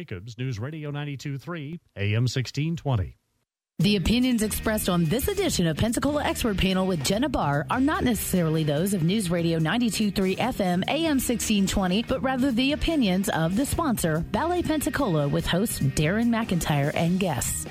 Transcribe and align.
Jacobs 0.00 0.38
News 0.38 0.60
Radio 0.60 0.92
923 0.92 1.80
AM 1.96 2.22
1620. 2.22 3.16
The 3.80 3.96
opinions 3.96 4.44
expressed 4.44 4.88
on 4.88 5.04
this 5.06 5.26
edition 5.26 5.66
of 5.66 5.76
Pensacola 5.76 6.22
Expert 6.22 6.56
Panel 6.56 6.86
with 6.86 7.02
Jenna 7.02 7.28
Barr 7.28 7.66
are 7.68 7.80
not 7.80 8.04
necessarily 8.04 8.62
those 8.62 8.94
of 8.94 9.02
News 9.02 9.28
Radio 9.28 9.58
923 9.58 10.36
FM 10.36 10.84
AM 10.86 11.18
1620, 11.18 12.04
but 12.04 12.22
rather 12.22 12.52
the 12.52 12.74
opinions 12.74 13.28
of 13.30 13.56
the 13.56 13.66
sponsor, 13.66 14.24
Ballet 14.30 14.62
Pensacola, 14.62 15.26
with 15.26 15.48
host 15.48 15.82
Darren 15.96 16.28
McIntyre 16.28 16.92
and 16.94 17.18
guests. 17.18 17.66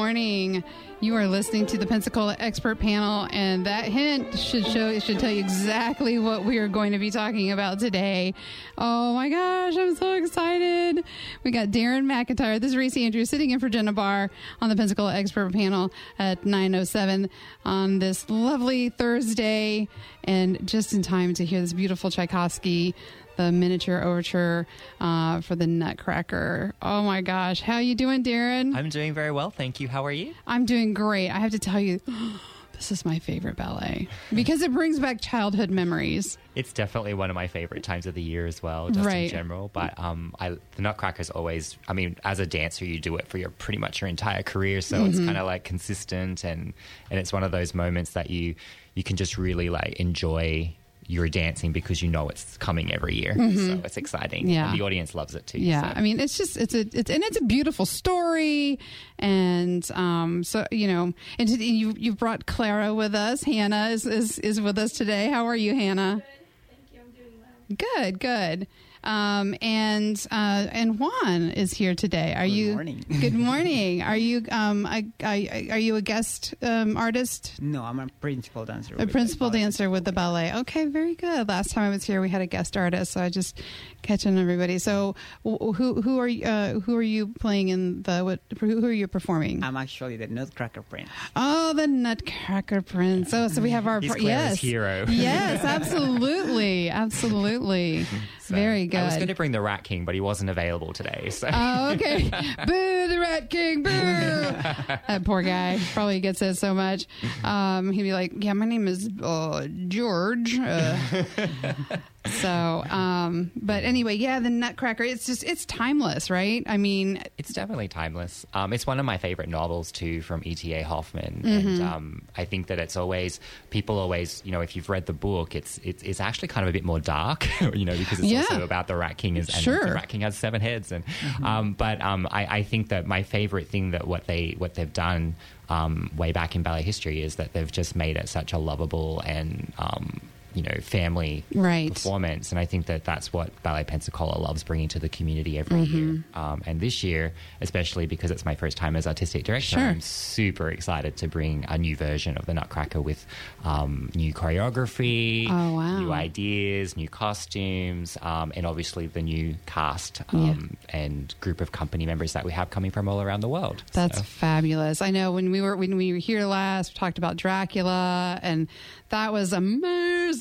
Morning. 0.00 0.64
You 1.00 1.14
are 1.16 1.26
listening 1.26 1.66
to 1.66 1.76
the 1.76 1.86
Pensacola 1.86 2.34
Expert 2.38 2.80
Panel, 2.80 3.28
and 3.32 3.66
that 3.66 3.84
hint 3.84 4.38
should 4.38 4.66
show 4.66 4.98
should 4.98 5.18
tell 5.18 5.30
you 5.30 5.40
exactly 5.40 6.18
what 6.18 6.42
we 6.42 6.56
are 6.56 6.68
going 6.68 6.92
to 6.92 6.98
be 6.98 7.10
talking 7.10 7.52
about 7.52 7.80
today. 7.80 8.32
Oh 8.78 9.12
my 9.12 9.28
gosh, 9.28 9.76
I'm 9.76 9.94
so 9.94 10.14
excited! 10.14 11.04
We 11.44 11.50
got 11.50 11.68
Darren 11.68 12.06
McIntyre. 12.06 12.58
This 12.58 12.70
is 12.70 12.78
Reese 12.78 12.96
Andrews 12.96 13.28
sitting 13.28 13.50
in 13.50 13.60
for 13.60 13.68
Jenna 13.68 13.92
Barr 13.92 14.30
on 14.62 14.70
the 14.70 14.74
Pensacola 14.74 15.14
Expert 15.14 15.52
Panel 15.52 15.92
at 16.18 16.46
9:07 16.46 17.28
on 17.66 17.98
this 17.98 18.30
lovely 18.30 18.88
Thursday, 18.88 19.86
and 20.24 20.66
just 20.66 20.94
in 20.94 21.02
time 21.02 21.34
to 21.34 21.44
hear 21.44 21.60
this 21.60 21.74
beautiful 21.74 22.10
Tchaikovsky 22.10 22.94
the 23.40 23.50
miniature 23.52 24.02
overture 24.02 24.66
uh, 25.00 25.40
for 25.40 25.56
the 25.56 25.66
Nutcracker. 25.66 26.74
Oh 26.82 27.02
my 27.02 27.22
gosh, 27.22 27.60
how 27.62 27.74
are 27.74 27.82
you 27.82 27.94
doing, 27.94 28.22
Darren? 28.22 28.74
I'm 28.76 28.90
doing 28.90 29.14
very 29.14 29.30
well, 29.30 29.50
thank 29.50 29.80
you. 29.80 29.88
How 29.88 30.04
are 30.04 30.12
you? 30.12 30.34
I'm 30.46 30.66
doing 30.66 30.92
great. 30.92 31.30
I 31.30 31.38
have 31.38 31.52
to 31.52 31.58
tell 31.58 31.80
you, 31.80 32.00
this 32.74 32.92
is 32.92 33.04
my 33.06 33.18
favorite 33.18 33.56
ballet 33.56 34.08
because 34.34 34.60
it 34.60 34.72
brings 34.74 34.98
back 34.98 35.22
childhood 35.22 35.70
memories. 35.70 36.36
It's 36.54 36.72
definitely 36.74 37.14
one 37.14 37.30
of 37.30 37.34
my 37.34 37.46
favorite 37.46 37.82
times 37.82 38.04
of 38.06 38.14
the 38.14 38.20
year 38.22 38.46
as 38.46 38.62
well, 38.62 38.90
just 38.90 39.06
Right. 39.06 39.24
in 39.24 39.30
general. 39.30 39.70
But 39.72 39.98
um, 39.98 40.34
I, 40.38 40.50
the 40.50 40.82
Nutcracker's 40.82 41.30
always. 41.30 41.78
I 41.88 41.94
mean, 41.94 42.16
as 42.24 42.40
a 42.40 42.46
dancer, 42.46 42.84
you 42.84 43.00
do 43.00 43.16
it 43.16 43.26
for 43.26 43.38
your 43.38 43.50
pretty 43.50 43.78
much 43.78 44.02
your 44.02 44.08
entire 44.08 44.42
career, 44.42 44.80
so 44.82 45.04
it's 45.06 45.18
kind 45.18 45.38
of 45.38 45.46
like 45.46 45.64
consistent, 45.64 46.44
and 46.44 46.74
and 47.10 47.18
it's 47.18 47.32
one 47.32 47.42
of 47.44 47.52
those 47.52 47.74
moments 47.74 48.10
that 48.12 48.28
you 48.28 48.54
you 48.94 49.02
can 49.02 49.16
just 49.16 49.38
really 49.38 49.70
like 49.70 49.94
enjoy 49.94 50.74
your 51.10 51.28
dancing 51.28 51.72
because 51.72 52.02
you 52.02 52.08
know 52.08 52.28
it's 52.28 52.56
coming 52.58 52.92
every 52.94 53.14
year, 53.16 53.34
so 53.34 53.80
it's 53.84 53.96
exciting. 53.96 54.48
Yeah. 54.48 54.70
and 54.70 54.78
the 54.78 54.84
audience 54.84 55.14
loves 55.14 55.34
it 55.34 55.46
too. 55.46 55.58
Yeah, 55.58 55.92
so. 55.92 55.98
I 55.98 56.00
mean, 56.02 56.20
it's 56.20 56.36
just 56.38 56.56
it's 56.56 56.74
a 56.74 56.80
it's 56.80 57.10
and 57.10 57.22
it's 57.24 57.36
a 57.36 57.44
beautiful 57.44 57.84
story, 57.86 58.78
and 59.18 59.88
um, 59.92 60.44
so 60.44 60.66
you 60.70 60.86
know, 60.86 61.12
and 61.38 61.48
to, 61.48 61.64
you 61.64 61.94
you 61.96 62.12
brought 62.14 62.46
Clara 62.46 62.94
with 62.94 63.14
us. 63.14 63.42
Hannah 63.42 63.88
is 63.90 64.06
is 64.06 64.38
is 64.38 64.60
with 64.60 64.78
us 64.78 64.92
today. 64.92 65.28
How 65.28 65.46
are 65.46 65.56
you, 65.56 65.74
Hannah? 65.74 66.22
thank 66.68 66.92
you 66.92 67.00
i'm 67.00 67.10
doing 67.10 67.32
well 67.40 67.76
Good, 67.96 68.20
good. 68.20 68.66
Um, 69.02 69.54
and 69.62 70.16
uh, 70.30 70.66
and 70.72 70.98
Juan 70.98 71.50
is 71.50 71.72
here 71.72 71.94
today. 71.94 72.34
Are 72.36 72.44
you? 72.46 72.74
morning. 72.74 73.04
Good 73.20 73.34
morning. 73.34 74.02
Are 74.10 74.16
you 74.16 74.44
um 74.50 74.84
I, 74.86 75.06
I, 75.22 75.68
are 75.70 75.78
you 75.78 75.96
a 75.96 76.02
guest 76.02 76.54
um, 76.62 76.96
artist? 76.96 77.54
No, 77.60 77.82
I'm 77.84 77.98
a 78.00 78.08
principal 78.20 78.64
dancer. 78.64 78.94
A 78.94 78.98
with 78.98 79.08
the 79.08 79.12
principal 79.12 79.50
dancer 79.50 79.88
with 79.88 80.04
the 80.04 80.12
ballet. 80.12 80.52
Okay, 80.60 80.86
very 80.86 81.14
good. 81.14 81.48
Last 81.48 81.70
time 81.72 81.84
I 81.84 81.88
was 81.90 82.04
here, 82.04 82.20
we 82.20 82.28
had 82.28 82.42
a 82.42 82.46
guest 82.46 82.76
artist, 82.76 83.12
so 83.12 83.20
I 83.22 83.28
just 83.30 83.60
catching 84.02 84.38
everybody. 84.38 84.78
So, 84.78 85.14
wh- 85.44 85.74
who 85.74 86.02
who 86.02 86.18
are 86.18 86.28
you, 86.28 86.44
uh, 86.44 86.80
who 86.80 86.94
are 86.96 87.02
you 87.02 87.28
playing 87.28 87.68
in 87.70 88.02
the 88.02 88.20
what? 88.22 88.40
Who 88.60 88.84
are 88.84 88.92
you 88.92 89.08
performing? 89.08 89.62
I'm 89.62 89.76
actually 89.76 90.16
the 90.16 90.26
Nutcracker 90.26 90.82
Prince. 90.82 91.08
oh, 91.36 91.72
the 91.72 91.86
Nutcracker 91.86 92.82
Prince. 92.82 93.32
Oh, 93.32 93.48
so 93.48 93.62
we 93.62 93.70
have 93.70 93.86
our 93.86 94.00
He's 94.00 94.10
par- 94.10 94.18
Clara's 94.18 94.50
yes, 94.50 94.60
hero. 94.60 95.04
yes, 95.08 95.64
absolutely, 95.64 96.90
absoly 96.92 98.06
So 98.50 98.56
very 98.56 98.86
good. 98.86 98.98
I 98.98 99.04
was 99.04 99.14
going 99.16 99.28
to 99.28 99.34
bring 99.34 99.52
the 99.52 99.60
Rat 99.60 99.84
King, 99.84 100.04
but 100.04 100.14
he 100.14 100.20
wasn't 100.20 100.50
available 100.50 100.92
today. 100.92 101.30
So 101.30 101.48
Oh, 101.52 101.90
okay. 101.92 102.22
boo, 102.66 103.08
the 103.08 103.18
Rat 103.20 103.48
King, 103.48 103.82
boo. 103.82 103.90
that 103.90 105.22
poor 105.24 105.42
guy 105.42 105.78
probably 105.94 106.20
gets 106.20 106.42
it 106.42 106.54
so 106.56 106.74
much. 106.74 107.06
Um, 107.44 107.92
he'd 107.92 108.02
be 108.02 108.12
like, 108.12 108.32
yeah, 108.36 108.52
my 108.52 108.66
name 108.66 108.88
is 108.88 109.08
uh, 109.22 109.66
George. 109.88 110.58
Uh, 110.58 110.98
so, 112.26 112.48
um, 112.48 113.50
but 113.56 113.82
anyway, 113.82 114.14
yeah, 114.14 114.40
the 114.40 114.50
Nutcracker, 114.50 115.02
it's 115.04 115.24
just, 115.26 115.42
it's 115.42 115.64
timeless, 115.64 116.28
right? 116.28 116.62
I 116.66 116.76
mean, 116.76 117.22
It's 117.38 117.52
definitely 117.52 117.88
timeless. 117.88 118.44
Um, 118.52 118.72
it's 118.74 118.86
one 118.86 118.98
of 119.00 119.06
my 119.06 119.16
favorite 119.16 119.48
novels 119.48 119.90
too 119.90 120.20
from 120.20 120.42
E.T.A. 120.44 120.82
Hoffmann, 120.82 121.42
Mm-hmm. 121.44 121.48
and 121.48 121.80
um, 121.82 122.22
I 122.36 122.44
think 122.44 122.66
that 122.66 122.78
it's 122.78 122.96
always 122.96 123.40
people 123.70 123.98
always 123.98 124.42
you 124.44 124.52
know 124.52 124.60
if 124.60 124.76
you've 124.76 124.88
read 124.90 125.06
the 125.06 125.12
book, 125.14 125.54
it's 125.54 125.78
it's, 125.78 126.02
it's 126.02 126.20
actually 126.20 126.48
kind 126.48 126.64
of 126.64 126.68
a 126.70 126.72
bit 126.72 126.84
more 126.84 127.00
dark, 127.00 127.48
you 127.74 127.84
know, 127.86 127.96
because 127.96 128.18
it's 128.20 128.28
Yeah. 128.28 128.40
also 128.40 128.62
about 128.62 128.86
the 128.86 128.96
Rat 128.96 129.16
King, 129.16 129.36
is, 129.36 129.48
and 129.48 129.62
Sure. 129.62 129.82
the 129.84 129.94
Rat 129.94 130.08
King 130.08 130.20
has 130.20 130.36
seven 130.36 130.60
heads, 130.60 130.92
and 130.92 131.04
um, 131.42 131.72
but 131.72 132.00
um, 132.02 132.28
I, 132.30 132.58
I 132.58 132.62
think 132.64 132.88
that 132.90 133.06
my 133.06 133.22
favorite 133.22 133.68
thing 133.68 133.92
that 133.92 134.06
what 134.06 134.26
they 134.26 134.54
what 134.58 134.74
they've 134.74 134.92
done 134.92 135.34
um, 135.70 136.10
way 136.16 136.32
back 136.32 136.54
in 136.54 136.62
ballet 136.62 136.82
history 136.82 137.22
is 137.22 137.36
that 137.36 137.52
they've 137.54 137.70
just 137.72 137.96
made 137.96 138.16
it 138.16 138.28
such 138.28 138.52
a 138.52 138.58
lovable 138.58 139.20
and 139.24 139.72
um, 139.78 140.20
you 140.54 140.62
know 140.62 140.74
family 140.82 141.44
Right. 141.54 141.92
performance, 141.92 142.50
and 142.52 142.58
I 142.58 142.64
think 142.66 142.86
that 142.86 143.04
that's 143.04 143.32
what 143.32 143.50
Ballet 143.62 143.84
Pensacola 143.84 144.38
loves 144.38 144.62
bringing 144.64 144.88
to 144.88 144.98
the 144.98 145.08
community 145.08 145.58
every 145.58 145.80
Mm-hmm. 145.80 145.96
year. 146.14 146.24
Um, 146.34 146.62
and 146.66 146.80
this 146.80 147.02
year, 147.04 147.32
especially 147.60 148.06
because 148.06 148.30
it's 148.30 148.44
my 148.44 148.54
first 148.54 148.76
time 148.76 148.96
as 148.96 149.06
artistic 149.06 149.44
director, 149.44 149.66
Sure. 149.76 149.80
I'm 149.80 150.00
super 150.00 150.70
excited 150.70 151.16
to 151.18 151.28
bring 151.28 151.64
a 151.68 151.78
new 151.78 151.96
version 151.96 152.36
of 152.36 152.46
the 152.46 152.54
Nutcracker 152.54 153.00
with 153.00 153.24
um, 153.64 154.10
new 154.14 154.32
choreography, 154.34 155.46
Oh, 155.48 155.74
wow. 155.74 155.98
new 156.00 156.12
ideas, 156.12 156.96
new 156.96 157.08
costumes, 157.08 158.16
um, 158.22 158.52
and 158.56 158.66
obviously 158.66 159.06
the 159.06 159.22
new 159.22 159.54
cast 159.66 160.22
um, 160.32 160.76
and 160.88 161.34
group 161.40 161.60
of 161.60 161.72
company 161.72 162.06
members 162.06 162.32
that 162.32 162.44
we 162.44 162.52
have 162.52 162.70
coming 162.70 162.90
from 162.90 163.08
all 163.08 163.20
around 163.22 163.40
the 163.40 163.48
world. 163.48 163.82
That's 163.92 164.18
So- 164.18 164.24
fabulous. 164.24 165.02
I 165.02 165.10
know 165.10 165.32
when 165.32 165.50
we 165.50 165.60
were 165.60 165.76
when 165.76 165.96
we 165.96 166.12
were 166.12 166.18
here 166.18 166.44
last, 166.44 166.94
we 166.94 166.98
talked 166.98 167.18
about 167.18 167.36
Dracula, 167.36 168.38
and 168.42 168.68
that 169.10 169.32
was 169.32 169.52
amazing. 169.52 170.39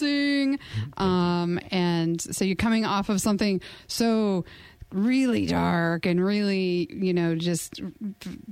Um, 0.98 1.60
and 1.72 2.22
so 2.22 2.46
you're 2.46 2.56
coming 2.56 2.86
off 2.86 3.10
of 3.10 3.22
something 3.22 3.62
so 3.88 4.46
really 4.92 5.46
dark 5.46 6.06
and 6.06 6.24
really, 6.24 6.88
you 6.92 7.14
know, 7.14 7.36
just 7.36 7.82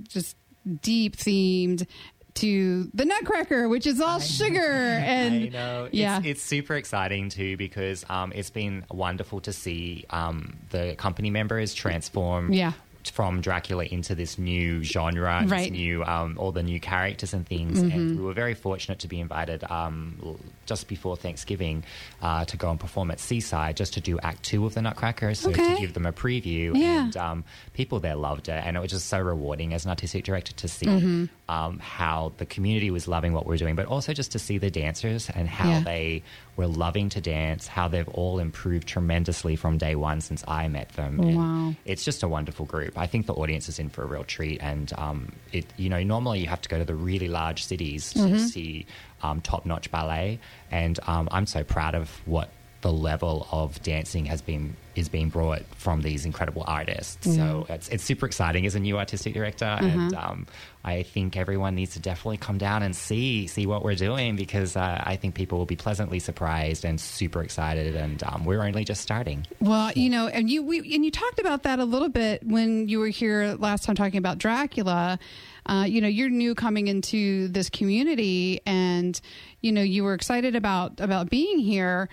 just 0.07 0.35
deep 0.81 1.15
themed 1.15 1.87
to 2.35 2.91
the 2.94 3.03
Nutcracker, 3.05 3.67
which 3.67 3.88
is 3.88 3.99
all 3.99 4.19
sugar 4.19 4.59
and 4.61 5.45
I 5.45 5.47
know. 5.47 5.89
yeah. 5.94 6.17
It's, 6.19 6.27
it's 6.27 6.41
super 6.44 6.75
exciting 6.75 7.29
too 7.29 7.57
because 7.57 8.05
um, 8.09 8.31
it's 8.35 8.51
been 8.51 8.85
wonderful 8.91 9.39
to 9.41 9.51
see 9.53 10.05
um, 10.11 10.55
the 10.69 10.93
company 10.97 11.29
members 11.31 11.73
transform. 11.73 12.53
Yeah. 12.53 12.73
From 13.13 13.39
Dracula 13.39 13.85
into 13.85 14.15
this 14.15 14.38
new 14.38 14.83
genre, 14.83 15.39
this 15.43 15.50
Right. 15.51 15.71
new 15.71 16.03
um, 16.03 16.35
all 16.38 16.51
the 16.51 16.61
new 16.61 16.81
characters 16.81 17.33
and 17.33 17.47
things, 17.47 17.79
and 17.79 18.17
we 18.17 18.21
were 18.21 18.33
very 18.33 18.53
fortunate 18.53 19.00
to 19.00 19.07
be 19.07 19.21
invited 19.21 19.63
um, 19.71 20.38
just 20.67 20.87
before 20.87 21.17
Thanksgiving 21.17 21.83
uh, 22.21 22.45
to 22.45 22.57
go 22.57 22.69
and 22.69 22.79
perform 22.79 23.09
at 23.11 23.19
Seaside, 23.19 23.75
just 23.75 23.93
to 23.95 24.01
do 24.01 24.19
Act 24.19 24.43
Two 24.43 24.65
of 24.65 24.75
the 24.75 24.81
Nutcracker, 24.81 25.33
so 25.33 25.49
Okay. 25.49 25.75
to 25.75 25.81
give 25.81 25.93
them 25.93 26.05
a 26.05 26.13
preview. 26.13 26.77
Yeah. 26.77 27.05
And 27.05 27.17
um, 27.17 27.43
people 27.73 27.99
there 27.99 28.15
loved 28.15 28.49
it, 28.49 28.61
and 28.65 28.77
it 28.77 28.79
was 28.79 28.91
just 28.91 29.07
so 29.07 29.19
rewarding 29.19 29.73
as 29.73 29.85
an 29.85 29.89
artistic 29.89 30.23
director 30.25 30.53
to 30.53 30.67
see 30.67 31.29
um, 31.49 31.79
how 31.79 32.33
the 32.37 32.45
community 32.45 32.91
was 32.91 33.07
loving 33.07 33.33
what 33.33 33.45
we're 33.47 33.57
doing, 33.57 33.75
but 33.75 33.85
also 33.87 34.13
just 34.13 34.33
to 34.33 34.39
see 34.39 34.57
the 34.57 34.69
dancers 34.69 35.29
and 35.33 35.47
how 35.47 35.69
Yeah. 35.69 35.79
they 35.81 36.23
were 36.57 36.67
loving 36.67 37.09
to 37.09 37.21
dance, 37.21 37.67
how 37.67 37.87
they've 37.87 38.07
all 38.09 38.39
improved 38.39 38.87
tremendously 38.87 39.55
from 39.55 39.77
day 39.77 39.95
one 39.95 40.19
since 40.21 40.43
I 40.47 40.67
met 40.67 40.89
them. 40.89 41.19
And 41.19 41.37
Wow. 41.37 41.75
It's 41.85 42.03
just 42.03 42.23
a 42.23 42.27
wonderful 42.27 42.65
group. 42.65 42.97
I 42.97 43.07
think 43.07 43.27
the 43.27 43.33
audience 43.33 43.69
is 43.69 43.79
in 43.79 43.89
for 43.89 44.03
a 44.03 44.07
real 44.07 44.23
treat. 44.25 44.59
And, 44.61 44.91
um, 44.97 45.31
it, 45.53 45.65
you 45.77 45.87
know, 45.89 46.03
normally 46.03 46.39
you 46.39 46.47
have 46.47 46.61
to 46.61 46.69
go 46.69 46.77
to 46.79 46.85
the 46.85 46.95
really 46.95 47.27
large 47.29 47.63
cities 47.63 48.11
to 48.13 48.19
Mm-hmm. 48.19 48.37
see 48.39 48.85
um, 49.21 49.41
top 49.41 49.65
notch 49.65 49.91
ballet. 49.91 50.39
And 50.71 50.99
um, 51.07 51.27
I'm 51.31 51.45
so 51.45 51.63
proud 51.63 51.95
of 51.95 52.09
what 52.25 52.49
the 52.88 52.94
level 52.94 53.48
of 53.51 53.81
dancing 53.84 54.25
has 54.25 54.42
been 54.42 54.75
is 54.95 55.10
being 55.10 55.30
brought 55.30 55.62
from 55.75 56.01
these 56.01 56.25
incredible 56.25 56.63
artists. 56.66 57.36
So 57.36 57.66
it's 57.69 57.88
it's 57.89 58.04
super 58.04 58.25
exciting 58.25 58.66
as 58.66 58.75
a 58.75 58.80
new 58.80 58.98
artistic 58.98 59.34
director, 59.34 59.66
and 59.89 60.13
Uh-huh. 60.16 60.31
um, 60.31 60.48
I 60.84 61.04
think 61.04 61.36
everyone 61.36 61.75
needs 61.75 61.94
to 61.94 62.00
definitely 62.00 62.38
come 62.38 62.57
down 62.57 62.81
and 62.81 62.95
see 62.95 63.45
see 63.48 63.66
what 63.68 63.84
we're 63.84 63.95
doing 64.10 64.38
because 64.38 64.72
uh, 64.78 65.04
I 65.13 65.18
think 65.18 65.36
people 65.36 65.57
will 65.60 65.66
be 65.75 65.75
pleasantly 65.75 66.19
surprised 66.19 66.86
and 66.86 66.95
super 67.00 67.42
excited, 67.44 67.95
and 67.95 68.24
um, 68.24 68.39
we're 68.48 68.63
only 68.63 68.86
just 68.86 69.01
starting. 69.01 69.45
Well, 69.60 69.92
you 69.95 70.10
know, 70.10 70.28
and 70.28 70.50
you 70.50 70.63
we, 70.63 70.78
and 70.95 71.04
you 71.06 71.12
talked 71.12 71.39
about 71.39 71.63
that 71.63 71.78
a 71.80 71.86
little 71.86 72.10
bit 72.10 72.38
when 72.56 72.88
you 72.88 72.98
were 73.04 73.10
here 73.22 73.56
last 73.60 73.84
time 73.84 73.95
talking 73.95 74.18
about 74.25 74.38
Dracula. 74.39 75.19
Uh, 75.68 75.84
you 75.86 76.00
know, 76.00 76.07
you're 76.07 76.30
new 76.44 76.56
coming 76.56 76.88
into 76.88 77.50
this 77.50 77.69
community, 77.69 78.62
and 78.66 79.19
you 79.62 79.72
know 79.75 79.81
you 79.95 80.01
were 80.06 80.13
excited 80.16 80.56
about 80.56 81.00
about 81.01 81.30
being 81.30 81.60
here, 81.60 82.07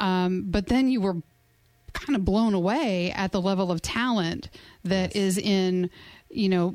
um, 0.00 0.44
but 0.48 0.66
then 0.66 0.90
you 0.90 1.00
were 1.00 1.16
kind 1.92 2.16
of 2.16 2.24
blown 2.24 2.54
away 2.54 3.10
at 3.12 3.32
the 3.32 3.40
level 3.40 3.70
of 3.70 3.82
talent 3.82 4.48
that 4.84 5.14
is 5.14 5.38
in, 5.38 5.90
you 6.30 6.48
know, 6.48 6.74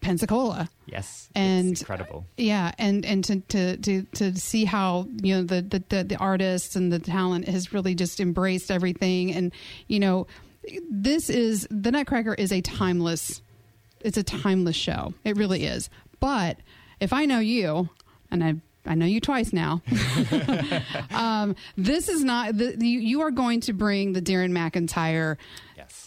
Pensacola. 0.00 0.68
Yes, 0.86 1.28
And- 1.34 1.70
it's 1.72 1.80
incredible. 1.82 2.26
Yeah, 2.36 2.72
and 2.78 3.04
and 3.06 3.22
to 3.24 3.40
to 3.40 3.76
to, 3.76 4.02
to 4.02 4.36
see 4.38 4.64
how 4.64 5.06
you 5.22 5.36
know 5.36 5.42
the, 5.44 5.62
the 5.62 5.82
the 5.88 6.04
the 6.04 6.16
artists 6.16 6.74
and 6.74 6.92
the 6.92 6.98
talent 6.98 7.46
has 7.48 7.72
really 7.72 7.94
just 7.94 8.18
embraced 8.20 8.70
everything, 8.70 9.32
and 9.32 9.52
you 9.86 10.00
know, 10.00 10.26
this 10.90 11.30
is 11.30 11.68
the 11.70 11.92
Nutcracker 11.92 12.34
is 12.34 12.50
a 12.52 12.60
timeless, 12.60 13.42
it's 14.00 14.16
a 14.16 14.24
timeless 14.24 14.74
show. 14.76 15.14
It 15.24 15.36
really 15.36 15.64
is. 15.66 15.88
But 16.18 16.56
if 17.00 17.12
I 17.12 17.24
know 17.24 17.38
you, 17.38 17.88
and 18.30 18.42
I 18.42 18.54
I 18.84 18.94
know 18.94 19.06
you 19.06 19.20
twice 19.20 19.52
now, 19.52 19.80
um, 21.10 21.54
this 21.76 22.08
is 22.08 22.24
not 22.24 22.56
the, 22.56 22.76
you. 22.78 22.98
You 22.98 23.20
are 23.22 23.30
going 23.30 23.60
to 23.60 23.72
bring 23.72 24.12
the 24.12 24.20
Darren 24.20 24.50
McIntyre 24.50 25.36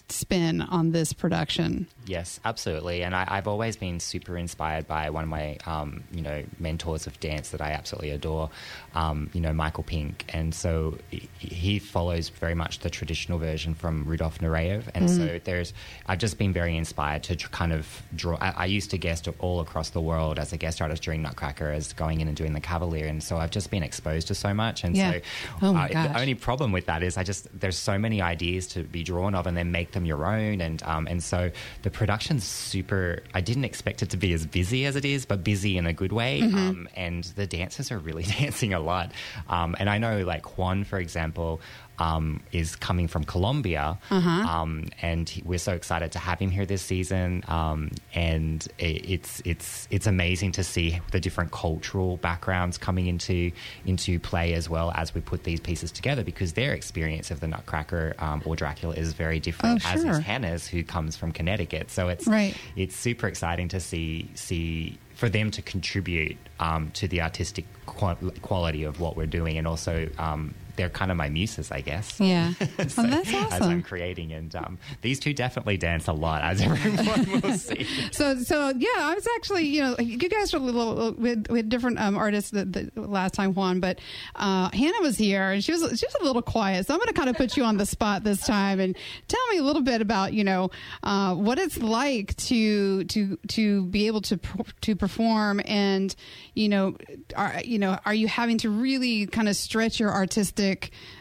Spin 0.10 0.62
on 0.62 0.92
this 0.92 1.14
production. 1.14 1.88
Yes, 2.06 2.40
absolutely. 2.46 3.04
And 3.04 3.16
I, 3.16 3.26
I've 3.28 3.48
always 3.48 3.76
been 3.76 4.00
super 4.00 4.38
inspired 4.38 4.88
by 4.88 5.10
one 5.10 5.24
of 5.24 5.30
my, 5.30 5.58
um, 5.66 6.04
you 6.12 6.22
know, 6.22 6.44
mentors 6.60 7.08
of 7.08 7.20
dance 7.20 7.50
that 7.50 7.62
I 7.62 7.72
absolutely 7.72 8.12
adore, 8.12 8.50
um, 8.94 9.30
you 9.34 9.42
know, 9.42 9.52
Michael 9.54 9.84
Pink. 9.84 10.26
And 10.30 10.54
so 10.54 10.98
he, 11.40 11.80
follows 11.80 12.30
very 12.30 12.54
much 12.56 12.80
the 12.80 12.90
traditional 12.90 13.38
version 13.40 13.74
from 13.74 14.06
Rudolf 14.06 14.40
Nureyev. 14.40 14.84
And 14.94 15.10
so 15.10 15.40
there's, 15.44 15.74
I've 16.08 16.20
just 16.20 16.38
been 16.38 16.54
very 16.54 16.78
inspired 16.78 17.24
to 17.24 17.36
tr- 17.36 17.50
kind 17.50 17.74
of 17.74 18.02
draw. 18.16 18.38
I, 18.40 18.50
I 18.52 18.66
used 18.66 18.92
to 18.92 18.98
guest 18.98 19.28
all 19.40 19.60
across 19.60 19.90
the 19.90 20.02
world 20.02 20.40
as 20.40 20.54
a 20.54 20.58
guest 20.58 20.82
artist 20.82 21.04
during 21.04 21.22
Nutcracker, 21.22 21.72
as 21.72 21.94
going 21.94 22.22
in 22.22 22.28
and 22.28 22.38
doing 22.38 22.54
the 22.54 22.62
Cavalier. 22.62 23.08
And 23.08 23.24
so 23.24 23.38
I've 23.38 23.52
just 23.52 23.72
been 23.72 23.84
exposed 23.84 24.28
to 24.28 24.36
so 24.36 24.54
much. 24.54 24.84
And 24.84 24.96
Yeah. 24.96 25.12
so 25.14 25.20
Oh 25.62 25.74
my 25.74 25.86
uh, 25.90 25.94
gosh. 25.94 26.14
the 26.14 26.20
only 26.20 26.36
problem 26.36 26.72
with 26.72 26.86
that 26.86 27.02
is 27.04 27.18
I 27.18 27.24
just 27.24 27.48
there's 27.60 27.78
so 27.78 27.98
many 27.98 28.22
ideas 28.22 28.68
to 28.68 28.84
be 28.84 29.04
drawn 29.04 29.36
of 29.36 29.48
and 29.48 29.58
then 29.58 29.72
make 29.75 29.92
them 29.92 30.06
your 30.06 30.25
own. 30.25 30.62
And 30.62 30.81
um, 30.83 31.07
and 31.12 31.22
so 31.22 31.51
the 31.83 31.92
production's 31.92 32.45
super 32.45 33.19
I 33.33 33.42
didn't 33.42 33.66
expect 33.66 34.01
it 34.01 34.10
to 34.12 34.18
be 34.18 34.31
as 34.33 34.45
busy 34.45 34.86
as 34.86 34.95
it 34.95 35.06
is 35.06 35.25
but 35.25 35.44
busy 35.44 35.77
in 35.77 35.86
a 35.86 35.94
good 35.94 36.13
way. 36.13 36.42
Mm-hmm. 36.42 36.57
um, 36.57 36.89
and 36.95 37.24
the 37.36 37.45
dancers 37.45 37.92
are 37.92 38.00
really 38.00 38.24
dancing 38.39 38.74
a 38.74 38.80
lot. 38.80 39.12
Um, 39.50 39.75
and 39.80 39.89
I 39.89 39.98
know 39.98 40.24
like 40.24 40.57
Juan 40.57 40.83
for 40.86 41.00
example 41.00 41.60
um, 42.00 42.42
is 42.51 42.75
coming 42.75 43.07
from 43.07 43.24
Colombia 43.24 43.97
Uh-huh. 44.09 44.30
um, 44.30 44.86
and 45.01 45.30
he- 45.30 45.42
we're 45.45 45.57
so 45.59 45.74
excited 45.74 46.12
to 46.12 46.19
have 46.19 46.39
him 46.39 46.51
here 46.51 46.65
this 46.65 46.81
season 46.81 47.44
um, 47.47 47.89
and 48.13 48.68
it, 48.80 49.09
it's 49.09 49.42
it's 49.45 49.88
it's 49.92 50.07
amazing 50.07 50.51
to 50.53 50.63
see 50.63 51.00
the 51.12 51.19
different 51.19 51.51
cultural 51.51 52.18
backgrounds 52.18 52.77
coming 52.77 53.07
into 53.07 53.51
into 53.86 54.19
play 54.19 54.53
as 54.53 54.69
well 54.69 54.92
as 54.95 55.13
we 55.15 55.21
put 55.21 55.44
these 55.44 55.59
pieces 55.59 55.92
together 55.92 56.24
because 56.24 56.53
their 56.53 56.74
experience 56.74 57.31
of 57.31 57.39
the 57.39 57.47
Nutcracker 57.47 58.13
um, 58.19 58.41
or 58.45 58.56
Dracula 58.56 58.94
is 58.95 59.13
very 59.13 59.39
different 59.39 59.81
Oh, 59.86 59.89
as 59.89 60.03
is 60.03 60.18
Hannah's 60.19 60.68
who 60.68 60.83
comes 60.83 61.15
from 61.15 61.31
Connecticut 61.31 61.91
so 61.91 62.09
it's 62.09 62.27
Right. 62.27 62.56
it's 62.75 62.95
super 62.95 63.27
exciting 63.27 63.68
to 63.69 63.80
see 63.80 64.30
see 64.36 64.98
for 65.15 65.30
them 65.30 65.50
to 65.51 65.62
contribute 65.62 66.36
um, 66.59 66.91
to 66.91 67.07
the 67.07 67.21
artistic 67.21 67.65
qua- 67.86 68.15
quality 68.41 68.83
of 68.83 69.00
what 69.00 69.15
we're 69.15 69.25
doing 69.25 69.57
and 69.57 69.65
also 69.65 70.09
um, 70.18 70.53
they're 70.75 70.89
kind 70.89 71.12
of 71.12 71.18
my 71.18 71.30
muses 71.30 71.72
I 71.72 71.81
guess 71.81 72.19
Yeah. 72.19 72.54
So, 72.88 73.04
oh, 73.04 73.07
that's 73.07 73.33
as 73.33 73.62
I'm 73.62 73.81
creating, 73.81 74.31
and 74.31 74.56
um, 74.56 74.77
these 75.01 75.19
two 75.19 75.33
definitely 75.33 75.77
dance 75.77 76.07
a 76.07 76.13
lot, 76.13 76.44
as 76.44 76.62
everyone 76.69 77.42
will 77.42 77.57
see. 77.57 77.86
So, 78.12 78.38
so 78.39 78.74
yeah, 78.77 78.89
I 78.98 79.13
was 79.16 79.27
actually, 79.36 79.66
you 79.66 79.81
know, 79.81 79.95
you 79.98 80.30
guys 80.30 80.54
were 80.54 80.60
a 80.60 80.62
little 80.62 81.13
with 81.13 81.48
with 81.50 81.69
different 81.69 82.00
um, 82.00 82.18
artists 82.18 82.51
the, 82.51 82.66
the 82.66 82.92
last 83.01 83.33
time, 83.33 83.54
Juan, 83.54 83.80
but 83.80 84.00
uh, 84.36 84.69
Hannah 84.72 85.01
was 85.01 85.18
here 85.18 85.51
and 85.51 85.63
she 85.63 85.72
was 85.72 85.81
she 85.81 86.06
was 86.06 86.16
a 86.19 86.24
little 86.24 86.42
quiet. 86.42 86.86
So 86.86 86.94
I'm 86.94 87.00
going 87.00 87.07
to 87.07 87.13
kind 87.13 87.30
of 87.30 87.38
put 87.38 87.57
you 87.57 87.63
on 87.63 87.77
the 87.77 87.86
spot 87.86 88.24
this 88.24 88.45
time 88.45 88.80
and 88.80 88.95
tell 89.27 89.48
me 89.51 89.57
a 89.57 89.63
little 89.63 89.81
bit 89.81 90.01
about, 90.01 90.33
you 90.33 90.44
know, 90.44 90.69
uh, 91.04 91.33
what 91.33 91.57
it's 91.57 91.77
like 91.77 92.36
to 92.38 93.04
to 93.06 93.38
to 93.50 93.86
be 93.86 94.07
able 94.07 94.22
to 94.22 94.39
to 94.81 94.95
perform 94.95 95.62
and, 95.66 96.16
you 96.54 96.69
know, 96.69 96.95
are 97.36 97.62
you 97.63 97.80
know, 97.80 97.98
are 98.06 98.13
you 98.13 98.27
having 98.27 98.57
to 98.60 98.69
really 98.69 99.27
kind 99.27 99.50
of 99.50 99.56
stretch 99.56 100.00
your 100.00 100.12
artistic 100.12 100.64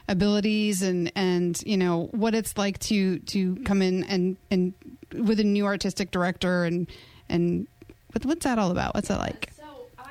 abilities 0.09 0.83
and 0.83 1.11
and 1.15 1.63
you 1.67 1.77
know 1.77 2.09
what 2.13 2.35
it's 2.35 2.57
like 2.57 2.79
to 2.79 3.19
to 3.21 3.57
come 3.65 3.83
in 3.83 4.05
and 4.05 4.37
and 4.51 4.75
with 5.13 5.41
a 5.41 5.45
new 5.45 5.65
artistic 5.65 6.11
director 6.11 6.65
and 6.65 6.89
and 7.29 7.67
what, 8.13 8.25
what's 8.27 8.45
that 8.45 8.59
all 8.59 8.71
about? 8.71 8.95
What's 8.95 9.09
that 9.09 9.19
like? 9.19 9.51
So 9.57 9.65
I've 9.99 10.07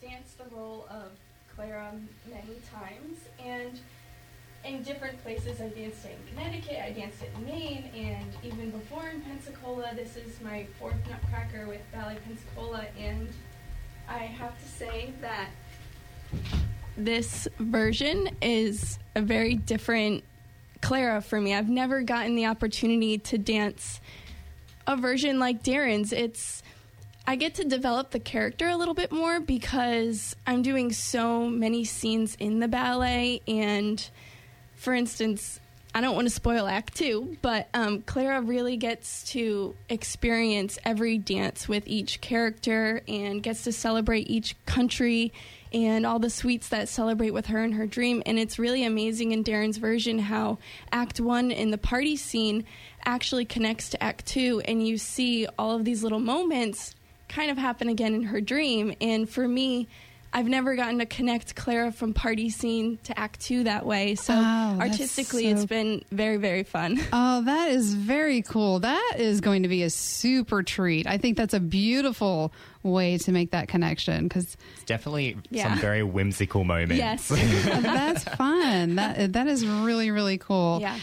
danced 0.00 0.38
the 0.38 0.54
role 0.54 0.86
of 0.90 1.10
Clara 1.54 1.92
many 2.30 2.60
times, 2.72 3.18
and 3.44 3.78
in 4.64 4.82
different 4.82 5.20
places. 5.22 5.60
I 5.60 5.68
danced 5.68 6.04
it 6.04 6.16
in 6.18 6.36
Connecticut, 6.36 6.78
I 6.84 6.92
danced 6.92 7.22
it 7.22 7.32
in 7.36 7.44
Maine, 7.46 7.90
and 7.96 8.26
even 8.44 8.70
before 8.70 9.08
in 9.08 9.20
Pensacola. 9.22 9.92
This 9.94 10.16
is 10.16 10.40
my 10.40 10.66
fourth 10.78 10.96
Nutcracker 11.08 11.66
with 11.66 11.80
Ballet 11.92 12.18
Pensacola, 12.26 12.86
and 12.98 13.28
I 14.08 14.18
have 14.18 14.60
to 14.62 14.68
say 14.68 15.12
that 15.20 15.48
this 16.98 17.48
version 17.58 18.36
is 18.42 18.98
a 19.14 19.22
very 19.22 19.54
different 19.54 20.24
Clara 20.80 21.20
for 21.20 21.40
me. 21.40 21.54
I've 21.54 21.68
never 21.68 22.02
gotten 22.02 22.34
the 22.34 22.46
opportunity 22.46 23.18
to 23.18 23.38
dance 23.38 24.00
a 24.86 24.96
version 24.96 25.38
like 25.38 25.62
Darren's. 25.62 26.12
It's 26.12 26.62
I 27.26 27.36
get 27.36 27.56
to 27.56 27.64
develop 27.64 28.10
the 28.10 28.20
character 28.20 28.68
a 28.68 28.76
little 28.76 28.94
bit 28.94 29.12
more 29.12 29.38
because 29.38 30.34
I'm 30.46 30.62
doing 30.62 30.92
so 30.92 31.46
many 31.48 31.84
scenes 31.84 32.34
in 32.36 32.58
the 32.58 32.68
ballet. 32.68 33.42
And 33.46 34.08
for 34.76 34.94
instance, 34.94 35.60
I 35.94 36.00
don't 36.00 36.14
want 36.14 36.26
to 36.26 36.34
spoil 36.34 36.66
Act 36.66 36.96
Two, 36.96 37.36
but 37.42 37.68
um, 37.74 38.02
Clara 38.02 38.40
really 38.40 38.76
gets 38.76 39.24
to 39.32 39.74
experience 39.88 40.78
every 40.84 41.18
dance 41.18 41.68
with 41.68 41.86
each 41.86 42.20
character 42.20 43.02
and 43.08 43.42
gets 43.42 43.64
to 43.64 43.72
celebrate 43.72 44.30
each 44.30 44.54
country 44.64 45.32
and 45.72 46.06
all 46.06 46.18
the 46.18 46.30
sweets 46.30 46.68
that 46.68 46.88
celebrate 46.88 47.30
with 47.30 47.46
her 47.46 47.62
in 47.62 47.72
her 47.72 47.86
dream. 47.86 48.22
And 48.26 48.38
it's 48.38 48.58
really 48.58 48.84
amazing 48.84 49.32
in 49.32 49.44
Darren's 49.44 49.76
version 49.76 50.18
how 50.18 50.58
Act 50.92 51.20
One 51.20 51.50
in 51.50 51.70
the 51.70 51.78
party 51.78 52.16
scene 52.16 52.64
actually 53.04 53.44
connects 53.44 53.90
to 53.90 54.02
Act 54.02 54.26
Two, 54.26 54.60
and 54.64 54.86
you 54.86 54.98
see 54.98 55.46
all 55.58 55.76
of 55.76 55.84
these 55.84 56.02
little 56.02 56.20
moments 56.20 56.94
kind 57.28 57.50
of 57.50 57.58
happen 57.58 57.88
again 57.88 58.14
in 58.14 58.22
her 58.24 58.40
dream. 58.40 58.94
And 59.00 59.28
for 59.28 59.46
me, 59.46 59.88
I've 60.32 60.46
never 60.46 60.76
gotten 60.76 60.98
to 60.98 61.06
connect 61.06 61.54
Clara 61.56 61.90
from 61.90 62.12
party 62.14 62.50
scene 62.50 62.98
to 63.04 63.18
Act 63.18 63.40
Two 63.40 63.64
that 63.64 63.86
way. 63.86 64.14
So 64.14 64.34
Oh, 64.36 64.76
artistically, 64.80 65.44
so- 65.44 65.50
it's 65.56 65.64
been 65.66 66.04
very, 66.12 66.36
very 66.36 66.62
fun. 66.64 67.00
Oh, 67.12 67.42
that 67.42 67.70
is 67.70 67.94
very 67.94 68.42
cool. 68.42 68.80
That 68.80 69.14
is 69.18 69.40
going 69.40 69.62
to 69.62 69.68
be 69.68 69.82
a 69.82 69.90
super 69.90 70.62
treat. 70.62 71.06
I 71.06 71.16
think 71.18 71.36
that's 71.36 71.54
a 71.54 71.60
beautiful 71.60 72.52
way 72.82 73.18
to 73.18 73.32
make 73.32 73.50
that 73.52 73.68
connection 73.68 74.24
because 74.24 74.56
It's 74.74 74.84
definitely 74.84 75.36
Yeah. 75.50 75.70
some 75.70 75.78
very 75.80 76.02
whimsical 76.02 76.64
moments. 76.64 76.96
Yes. 76.96 77.28
that's 77.82 78.24
fun. 78.24 78.96
That 78.96 79.32
that 79.32 79.46
is 79.48 79.66
really 79.66 80.10
really 80.10 80.38
cool. 80.38 80.78
yeah. 80.80 80.98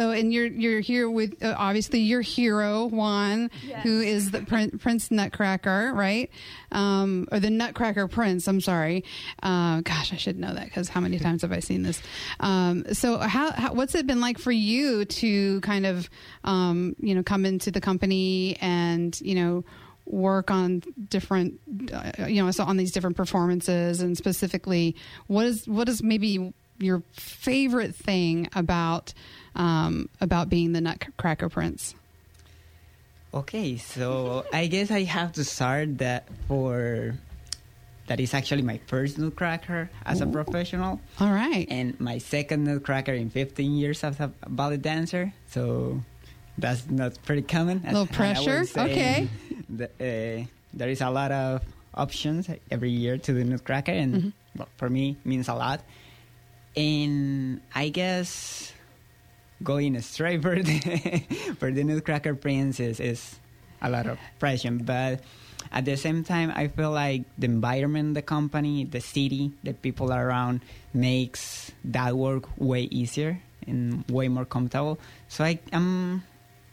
So, 0.00 0.12
and 0.12 0.32
you're 0.32 0.46
you're 0.46 0.80
here 0.80 1.10
with 1.10 1.44
uh, 1.44 1.54
obviously 1.58 2.00
your 2.00 2.22
hero 2.22 2.86
Juan, 2.86 3.50
Yes. 3.62 3.82
who 3.82 4.00
is 4.00 4.30
the 4.30 4.40
prin- 4.40 4.78
Prince 4.78 5.10
Nutcracker, 5.10 5.92
right? 5.94 6.30
Um, 6.72 7.28
or 7.30 7.38
the 7.38 7.50
Nutcracker 7.50 8.08
Prince. 8.08 8.48
I'm 8.48 8.62
sorry. 8.62 9.04
Uh, 9.42 9.82
gosh, 9.82 10.10
I 10.14 10.16
should 10.16 10.38
know 10.38 10.54
that 10.54 10.64
because 10.64 10.88
how 10.88 11.00
many 11.02 11.18
times 11.26 11.42
have 11.42 11.52
I 11.52 11.60
seen 11.60 11.82
this? 11.82 12.00
Um, 12.40 12.94
so, 12.94 13.18
how, 13.18 13.52
how 13.52 13.74
what's 13.74 13.94
it 13.94 14.06
been 14.06 14.22
like 14.22 14.38
for 14.38 14.52
you 14.52 15.04
to 15.04 15.60
kind 15.60 15.84
of 15.84 16.08
um, 16.44 16.96
you 16.98 17.14
know 17.14 17.22
come 17.22 17.44
into 17.44 17.70
the 17.70 17.82
company 17.82 18.56
and 18.62 19.20
you 19.20 19.34
know 19.34 19.64
work 20.06 20.50
on 20.50 20.82
different 21.10 21.60
uh, 21.92 22.24
you 22.26 22.42
know 22.42 22.50
so 22.50 22.64
on 22.64 22.78
these 22.78 22.90
different 22.90 23.18
performances 23.18 24.00
and 24.00 24.16
specifically 24.16 24.96
what 25.26 25.44
is 25.44 25.68
what 25.68 25.90
is 25.90 26.02
maybe 26.02 26.54
your 26.78 27.02
favorite 27.12 27.94
thing 27.94 28.48
about 28.54 29.12
um, 29.54 30.08
about 30.20 30.48
being 30.48 30.72
the 30.72 30.80
Nutcracker 30.80 31.48
Prince? 31.48 31.94
Okay, 33.32 33.76
so 33.76 34.44
I 34.52 34.66
guess 34.66 34.90
I 34.90 35.04
have 35.04 35.32
to 35.34 35.44
start 35.44 35.98
that 35.98 36.26
for 36.48 37.14
that 38.08 38.18
is 38.18 38.34
actually 38.34 38.62
my 38.62 38.80
first 38.86 39.18
Nutcracker 39.18 39.88
as 40.04 40.20
a 40.20 40.26
professional, 40.26 41.00
All 41.20 41.30
right. 41.30 41.64
and 41.70 41.98
my 42.00 42.18
second 42.18 42.64
Nutcracker 42.64 43.12
in 43.12 43.30
15 43.30 43.70
years 43.76 44.02
as 44.02 44.18
a 44.18 44.32
ballet 44.48 44.78
dancer. 44.78 45.32
So 45.46 46.00
that's 46.58 46.90
not 46.90 47.22
pretty 47.22 47.42
common. 47.42 47.82
Little 47.84 48.06
Hannah 48.06 48.40
was 48.42 48.72
pressure, 48.72 48.90
okay. 48.90 49.28
the, 49.68 49.84
uh, 49.86 50.46
there 50.74 50.88
is 50.88 51.00
a 51.00 51.10
lot 51.10 51.30
of 51.30 51.62
options 51.94 52.50
every 52.68 52.90
year 52.90 53.16
to 53.16 53.32
the 53.32 53.44
Nutcracker, 53.44 53.92
and 53.92 54.14
Mm-hmm. 54.14 54.28
well, 54.58 54.68
for 54.76 54.90
me 54.90 55.16
means 55.24 55.46
a 55.48 55.54
lot. 55.54 55.80
And 56.76 57.60
I 57.74 57.90
guess 57.90 58.72
going 59.62 60.00
straight 60.00 60.42
for 60.42 60.56
the 60.56 60.78
for 61.58 61.70
the 61.70 61.84
Nutcracker 61.84 62.34
Prince 62.34 62.80
is, 62.80 63.38
a 63.82 63.88
lot 63.88 64.06
of 64.06 64.18
pressure, 64.38 64.70
but 64.72 65.20
at 65.72 65.84
the 65.84 65.96
same 65.96 66.22
time, 66.22 66.52
I 66.54 66.68
feel 66.68 66.90
like 66.90 67.22
the 67.38 67.46
environment, 67.46 68.12
the 68.14 68.22
company, 68.22 68.84
the 68.84 69.00
city, 69.00 69.52
the 69.62 69.72
people 69.72 70.12
around 70.12 70.60
makes 70.92 71.72
that 71.84 72.14
work 72.14 72.44
way 72.58 72.82
easier 72.90 73.40
and 73.66 74.04
way 74.10 74.28
more 74.28 74.44
comfortable. 74.44 74.98
So 75.28 75.44
I, 75.44 75.58
I'm 75.72 76.22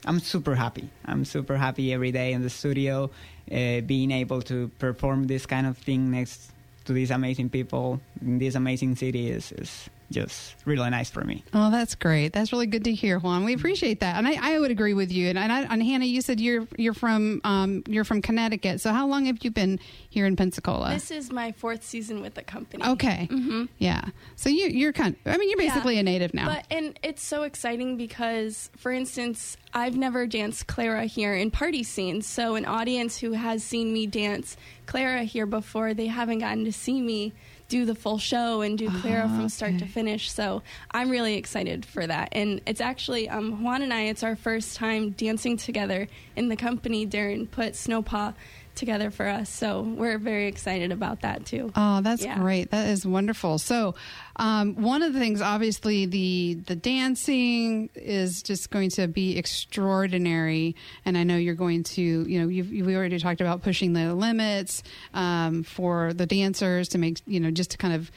I'm 0.05 0.19
super 0.19 0.55
happy. 0.55 0.89
I'm 1.05 1.25
super 1.25 1.57
happy 1.57 1.93
every 1.93 2.11
day 2.11 2.31
in 2.31 2.41
the 2.41 2.49
studio, 2.49 3.09
uh, 3.51 3.81
being 3.81 4.11
able 4.11 4.41
to 4.43 4.69
perform 4.79 5.27
this 5.27 5.45
kind 5.45 5.67
of 5.67 5.77
thing 5.77 6.11
next 6.11 6.51
to 6.85 6.93
these 6.93 7.11
amazing 7.11 7.49
people 7.49 7.99
in 8.21 8.39
this 8.39 8.55
amazing 8.55 8.95
city 8.95 9.29
is, 9.29 9.51
is 9.51 9.89
just 10.11 10.55
really 10.65 10.89
nice 10.89 11.09
for 11.09 11.23
me. 11.23 11.43
Oh, 11.53 11.69
that's 11.69 11.95
great. 11.95 12.31
That's 12.33 12.51
really 12.53 12.65
good 12.67 12.85
to 12.85 12.93
hear, 12.93 13.19
Juan. 13.19 13.43
We 13.43 13.53
appreciate 13.53 13.99
that, 13.99 14.15
and 14.17 14.27
I, 14.27 14.53
I 14.55 14.59
would 14.59 14.71
agree 14.71 14.93
with 14.93 15.11
you. 15.11 15.27
And, 15.29 15.37
and, 15.37 15.51
I, 15.51 15.61
and 15.63 15.83
Hannah, 15.83 16.05
you 16.05 16.21
said 16.21 16.39
you're 16.39 16.67
you're 16.77 16.93
from 16.93 17.41
um, 17.43 17.83
you're 17.87 18.03
from 18.05 18.21
Connecticut. 18.21 18.79
So 18.81 18.93
how 18.93 19.07
long 19.07 19.25
have 19.25 19.43
you 19.43 19.51
been 19.51 19.79
here 20.09 20.25
in 20.25 20.35
Pensacola? 20.35 20.89
This 20.91 21.11
is 21.11 21.31
my 21.31 21.51
fourth 21.51 21.83
season 21.83 22.21
with 22.21 22.35
the 22.35 22.43
company. 22.43 22.85
okay, 22.85 23.25
hmm 23.29 23.65
yeah. 23.79 24.01
So 24.35 24.49
you 24.49 24.67
you're 24.67 24.93
kind. 24.93 25.15
I 25.25 25.37
mean, 25.37 25.49
you're 25.49 25.57
basically 25.57 25.95
Yeah. 25.95 26.01
a 26.01 26.03
native 26.03 26.33
now. 26.33 26.45
But 26.47 26.65
and 26.71 26.97
it's 27.03 27.21
so 27.23 27.43
exciting 27.43 27.97
because, 27.97 28.69
for 28.77 28.91
instance, 28.91 29.57
I've 29.73 29.97
never 29.97 30.25
danced 30.25 30.67
Clara 30.67 31.05
here 31.05 31.33
in 31.35 31.51
party 31.51 31.83
scenes. 31.83 32.25
So 32.27 32.55
an 32.55 32.65
audience 32.65 33.17
who 33.17 33.33
has 33.33 33.63
seen 33.63 33.91
me 33.93 34.07
dance 34.07 34.55
Clara 34.85 35.23
here 35.23 35.45
before, 35.45 35.93
they 35.93 36.07
haven't 36.07 36.39
gotten 36.39 36.63
to 36.65 36.71
see 36.71 37.01
me 37.01 37.33
do 37.67 37.85
the 37.85 37.95
full 37.95 38.17
show 38.17 38.61
and 38.61 38.77
do 38.77 38.89
Clara 39.01 39.27
from 39.27 39.49
start 39.49 39.77
to 39.79 39.85
finish. 39.85 40.31
So 40.31 40.61
I'm 40.91 41.09
really 41.09 41.35
excited 41.35 41.85
for 41.85 42.07
that. 42.07 42.29
And 42.31 42.61
it's 42.65 42.81
actually 42.81 43.29
um, 43.29 43.63
Juan 43.63 43.81
and 43.81 43.93
I. 43.93 44.03
It's 44.03 44.23
our 44.23 44.35
first 44.35 44.75
time 44.75 45.11
dancing 45.11 45.57
together 45.57 46.07
in 46.35 46.49
the 46.49 46.55
company. 46.55 47.05
Darren 47.05 47.49
put 47.49 47.73
Snowpaw 47.73 48.33
together 48.77 49.11
for 49.11 49.27
us, 49.27 49.49
so 49.49 49.81
we're 49.81 50.17
very 50.17 50.47
excited 50.47 50.91
about 50.93 51.21
that 51.21 51.45
too. 51.45 51.71
Oh, 51.75 52.01
that's 52.01 52.23
Yeah. 52.23 52.37
great. 52.39 52.71
That 52.71 52.87
is 52.87 53.05
wonderful. 53.05 53.57
So, 53.57 53.95
um, 54.37 54.75
one 54.75 55.03
of 55.03 55.13
the 55.13 55.19
things, 55.19 55.41
obviously, 55.41 56.05
the 56.05 56.53
the 56.67 56.75
dancing 56.75 57.89
is 57.95 58.41
just 58.41 58.69
going 58.69 58.91
to 58.91 59.07
be 59.07 59.37
extraordinary, 59.37 60.75
and 61.05 61.17
I 61.17 61.23
know 61.23 61.35
you're 61.37 61.55
going 61.55 61.83
to, 61.83 62.01
you 62.01 62.41
know, 62.41 62.47
you've, 62.47 62.69
we 62.71 62.95
already 62.95 63.19
talked 63.19 63.41
about 63.41 63.63
pushing 63.63 63.93
the 63.93 64.13
limits 64.15 64.83
um, 65.13 65.63
for 65.63 66.13
the 66.13 66.25
dancers 66.25 66.89
to 66.89 66.97
make, 66.97 67.19
you 67.25 67.39
know, 67.39 67.51
just 67.51 67.71
to 67.71 67.77
kind 67.77 67.93
of 67.93 68.11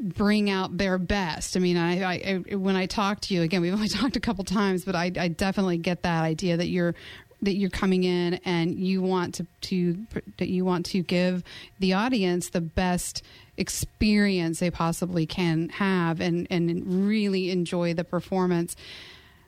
bring 0.00 0.50
out 0.50 0.76
their 0.76 0.98
best. 0.98 1.56
I 1.56 1.60
mean, 1.60 1.76
I, 1.76 2.02
I, 2.50 2.54
when 2.56 2.74
I 2.74 2.86
talk 2.86 3.20
to 3.22 3.34
you 3.34 3.42
again, 3.42 3.60
we've 3.60 3.72
only 3.72 3.88
talked 4.00 4.16
a 4.16 4.20
couple 4.20 4.42
times, 4.44 4.84
but 4.84 4.96
I, 4.96 5.12
I 5.16 5.28
definitely 5.28 5.78
get 5.78 6.02
that 6.02 6.22
idea 6.24 6.56
that 6.56 6.66
you're 6.66 6.94
that 7.42 7.54
you're 7.54 7.70
coming 7.70 8.04
in 8.04 8.34
and 8.44 8.78
you 8.78 9.02
want 9.02 9.34
to, 9.34 9.46
to 9.62 10.06
that 10.38 10.48
you 10.48 10.64
want 10.64 10.86
to 10.86 11.02
give 11.02 11.42
the 11.80 11.92
audience 11.92 12.50
the 12.50 12.60
best 12.60 13.22
experience 13.56 14.60
they 14.60 14.70
possibly 14.70 15.26
can 15.26 15.68
have 15.68 16.20
and 16.20 16.46
and 16.50 17.06
really 17.06 17.50
enjoy 17.50 17.92
the 17.92 18.04
performance. 18.04 18.76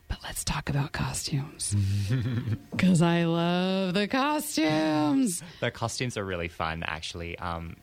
But 0.07 0.19
let's 0.23 0.43
talk 0.43 0.69
about 0.69 0.91
costumes 0.91 1.75
because 2.71 3.01
I 3.01 3.23
love 3.23 3.95
the 3.95 4.07
costumes. 4.07 5.41
The 5.61 5.71
costumes 5.71 6.15
are 6.15 6.23
really 6.23 6.47
fun, 6.47 6.83
actually. 6.85 7.39
Um, 7.39 7.77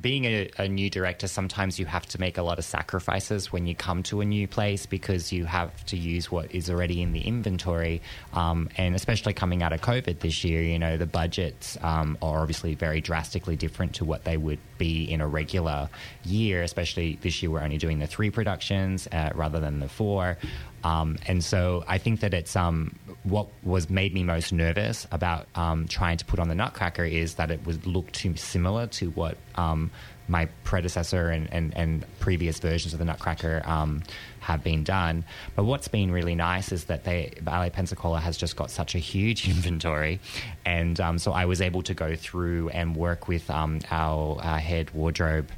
being 0.00 0.24
a, 0.24 0.50
a 0.58 0.68
new 0.68 0.90
director, 0.90 1.28
sometimes 1.28 1.78
you 1.78 1.86
have 1.86 2.06
to 2.06 2.20
make 2.20 2.38
a 2.38 2.42
lot 2.42 2.58
of 2.58 2.64
sacrifices 2.64 3.52
when 3.52 3.66
you 3.66 3.74
come 3.74 4.02
to 4.04 4.20
a 4.20 4.24
new 4.24 4.48
place 4.48 4.86
because 4.86 5.32
you 5.32 5.44
have 5.44 5.84
to 5.86 5.96
use 5.96 6.30
what 6.30 6.54
is 6.54 6.70
already 6.70 7.02
in 7.02 7.12
the 7.12 7.20
inventory. 7.20 8.00
Um, 8.32 8.68
and 8.76 8.94
especially 8.94 9.32
coming 9.32 9.62
out 9.62 9.72
of 9.72 9.80
COVID 9.80 10.20
this 10.20 10.44
year, 10.44 10.62
you 10.62 10.78
know, 10.78 10.96
the 10.96 11.06
budgets 11.06 11.76
um, 11.82 12.16
are 12.22 12.40
obviously 12.40 12.74
very 12.74 13.00
drastically 13.00 13.56
different 13.56 13.94
to 13.96 14.04
what 14.04 14.24
they 14.24 14.36
would 14.36 14.58
be 14.78 15.04
in 15.04 15.20
a 15.20 15.28
regular 15.28 15.88
year, 16.24 16.62
especially 16.62 17.18
this 17.20 17.42
year 17.42 17.50
we're 17.50 17.62
only 17.62 17.78
doing 17.78 17.98
the 17.98 18.06
three 18.06 18.30
productions 18.30 19.08
uh, 19.12 19.30
rather 19.34 19.60
than 19.60 19.80
the 19.80 19.88
four. 19.88 20.38
Um, 20.82 21.18
and 21.26 21.44
so 21.44 21.84
I 21.86 21.98
think 21.98 22.20
that 22.20 22.32
it's 22.32 22.56
um, 22.56 22.94
what 23.24 23.48
was 23.62 23.90
made 23.90 24.14
me 24.14 24.22
most 24.22 24.52
nervous 24.52 25.06
about 25.12 25.46
um, 25.54 25.86
trying 25.86 26.16
to 26.16 26.24
put 26.24 26.38
on 26.38 26.48
the 26.48 26.54
Nutcracker 26.54 27.04
is 27.04 27.34
that 27.34 27.50
it 27.50 27.64
would 27.66 27.86
look 27.86 28.10
too 28.12 28.36
similar 28.36 28.86
to 28.86 29.10
what 29.10 29.36
um, 29.56 29.90
my 30.26 30.46
predecessor 30.64 31.28
and, 31.28 31.52
and, 31.52 31.76
and 31.76 32.06
previous 32.20 32.58
versions 32.60 32.92
of 32.94 32.98
the 32.98 33.04
Nutcracker 33.04 33.62
um, 33.64 34.02
have 34.38 34.62
been 34.62 34.84
done. 34.84 35.24
But 35.54 35.64
what's 35.64 35.88
been 35.88 36.10
really 36.10 36.34
nice 36.34 36.72
is 36.72 36.84
that 36.84 37.04
they 37.04 37.32
Ballet 37.42 37.70
Pensacola 37.70 38.20
has 38.20 38.36
just 38.36 38.56
got 38.56 38.70
such 38.70 38.94
a 38.94 38.98
huge 38.98 39.48
inventory, 39.48 40.20
and 40.64 40.98
um, 41.00 41.18
so 41.18 41.32
I 41.32 41.44
was 41.44 41.60
able 41.60 41.82
to 41.82 41.94
go 41.94 42.16
through 42.16 42.70
and 42.70 42.96
work 42.96 43.28
with 43.28 43.50
um, 43.50 43.80
our, 43.90 44.40
our 44.40 44.58
head 44.58 44.90
wardrobe 44.92 45.48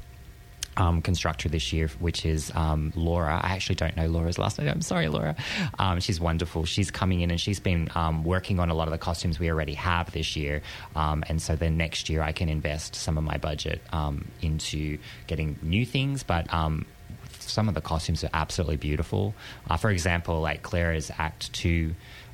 um, 0.77 1.01
constructor 1.01 1.49
this 1.49 1.71
year, 1.73 1.89
which 1.99 2.25
is 2.25 2.51
um, 2.55 2.91
Laura. 2.95 3.39
I 3.43 3.53
actually 3.53 3.75
don't 3.75 3.95
know 3.95 4.07
Laura's 4.07 4.37
last 4.37 4.59
name. 4.59 4.67
I'm 4.69 4.81
sorry, 4.81 5.07
Laura. 5.07 5.35
Um, 5.79 5.99
she's 5.99 6.19
wonderful. 6.19 6.65
She's 6.65 6.91
coming 6.91 7.21
in 7.21 7.31
and 7.31 7.39
she's 7.39 7.59
been 7.59 7.89
um, 7.95 8.23
working 8.23 8.59
on 8.59 8.69
a 8.69 8.73
lot 8.73 8.87
of 8.87 8.91
the 8.91 8.97
costumes 8.97 9.39
we 9.39 9.49
already 9.49 9.73
have 9.75 10.11
this 10.11 10.35
year. 10.35 10.61
Um, 10.95 11.23
and 11.27 11.41
so 11.41 11.55
then 11.55 11.77
next 11.77 12.09
year 12.09 12.21
I 12.21 12.31
can 12.31 12.49
invest 12.49 12.95
some 12.95 13.17
of 13.17 13.23
my 13.23 13.37
budget 13.37 13.81
um, 13.91 14.25
into 14.41 14.97
getting 15.27 15.57
new 15.61 15.85
things, 15.85 16.23
but. 16.23 16.47
Some 17.39 17.67
of 17.67 17.75
the 17.75 17.81
costumes 17.81 18.23
are 18.23 18.29
absolutely 18.33 18.77
beautiful. 18.77 19.35
Uh, 19.69 19.75
for 19.75 19.89
example, 19.89 20.39
like 20.39 20.63
Clara's 20.63 21.11
Act 21.17 21.51
Two 21.51 21.93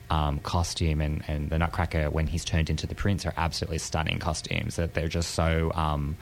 um, 0.09 0.39
costume 0.39 1.01
and, 1.01 1.23
and 1.27 1.49
the 1.49 1.57
Nutcracker 1.57 2.09
when 2.09 2.27
he's 2.27 2.45
turned 2.45 2.69
into 2.69 2.87
the 2.87 2.95
prince 2.95 3.25
are 3.25 3.33
absolutely 3.37 3.77
stunning 3.77 4.19
costumes. 4.19 4.75
That 4.75 4.93
they're 4.93 5.07
just 5.07 5.31
so 5.31 5.71
um, 5.73 6.17